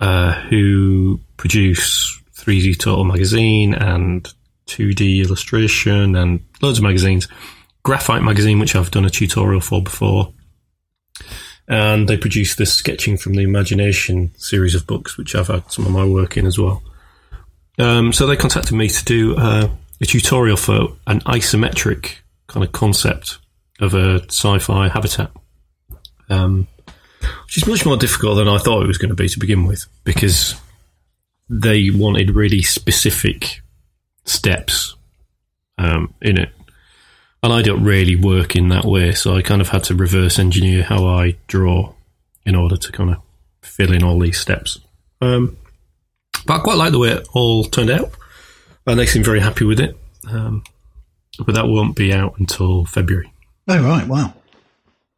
[0.00, 4.32] uh, who produce 3D Total magazine and
[4.66, 7.28] 2D illustration and loads of magazines.
[7.82, 10.32] Graphite magazine, which I've done a tutorial for before.
[11.68, 15.86] And they produce this Sketching from the Imagination series of books, which I've had some
[15.86, 16.82] of my work in as well.
[17.78, 19.68] Um, so they contacted me to do uh,
[20.00, 22.16] a tutorial for an isometric
[22.46, 23.38] kind of concept
[23.80, 25.30] of a sci-fi habitat,
[26.30, 26.66] um,
[27.44, 29.66] which is much more difficult than I thought it was going to be to begin
[29.66, 30.54] with, because
[31.48, 33.60] they wanted really specific
[34.24, 34.96] steps
[35.78, 36.50] um, in it,
[37.42, 40.38] and I don't really work in that way, so I kind of had to reverse
[40.38, 41.92] engineer how I draw
[42.44, 43.18] in order to kind of
[43.62, 44.78] fill in all these steps.
[45.20, 45.56] Um,
[46.46, 48.10] but I quite like the way it all turned out,
[48.86, 49.96] and they seem very happy with it.
[50.28, 50.64] Um,
[51.38, 53.32] but that won't be out until February.
[53.68, 54.32] Oh right, wow.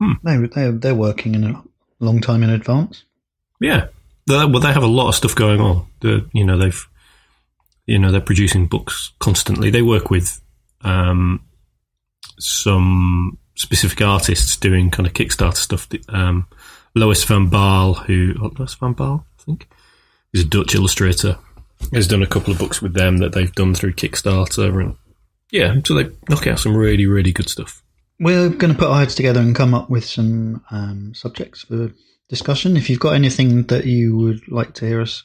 [0.01, 0.13] Hmm.
[0.23, 1.63] They they they're working in a
[2.01, 3.05] long time in advance.
[3.61, 3.89] Yeah,
[4.27, 5.87] well, they have a lot of stuff going on.
[6.01, 6.89] The, you know, they've,
[7.87, 9.71] you know, they're producing books constantly.
[9.71, 10.41] They work with
[10.83, 11.45] um,
[12.39, 15.89] some specific artists doing kind of Kickstarter stuff.
[16.09, 16.47] Um,
[16.95, 19.69] Lois van Baarle, who oh, Lois van Baarle, I think,
[20.33, 21.39] is a Dutch illustrator,
[21.93, 24.97] has done a couple of books with them that they've done through Kickstarter, and
[25.51, 27.83] yeah, so they knock out some really, really good stuff.
[28.21, 31.93] We're going to put our heads together and come up with some um, subjects for
[32.29, 32.77] discussion.
[32.77, 35.23] If you've got anything that you would like to hear us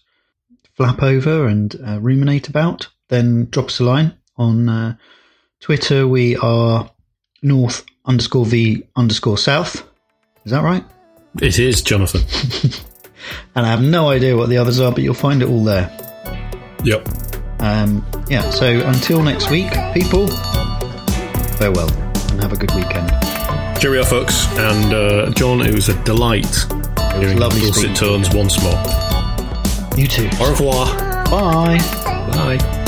[0.76, 4.96] flap over and uh, ruminate about, then drop us a line on uh,
[5.60, 6.08] Twitter.
[6.08, 6.92] We are
[7.42, 9.88] north underscore v underscore south.
[10.46, 10.86] Is that right?
[11.42, 12.22] It is, Jonathan.
[13.56, 15.90] And I have no idea what the others are, but you'll find it all there.
[16.84, 17.08] yep.
[17.60, 20.28] Um, yeah, so until next week, people,
[21.58, 22.03] farewell
[22.44, 23.10] have a good weekend.
[23.80, 24.46] Cheerio, folks.
[24.58, 26.68] And uh, John, it was a delight
[27.18, 28.78] hearing lovely dulcet tones once more.
[29.96, 30.30] You too.
[30.42, 30.86] Au revoir.
[31.30, 31.78] Bye.
[32.34, 32.83] Bye.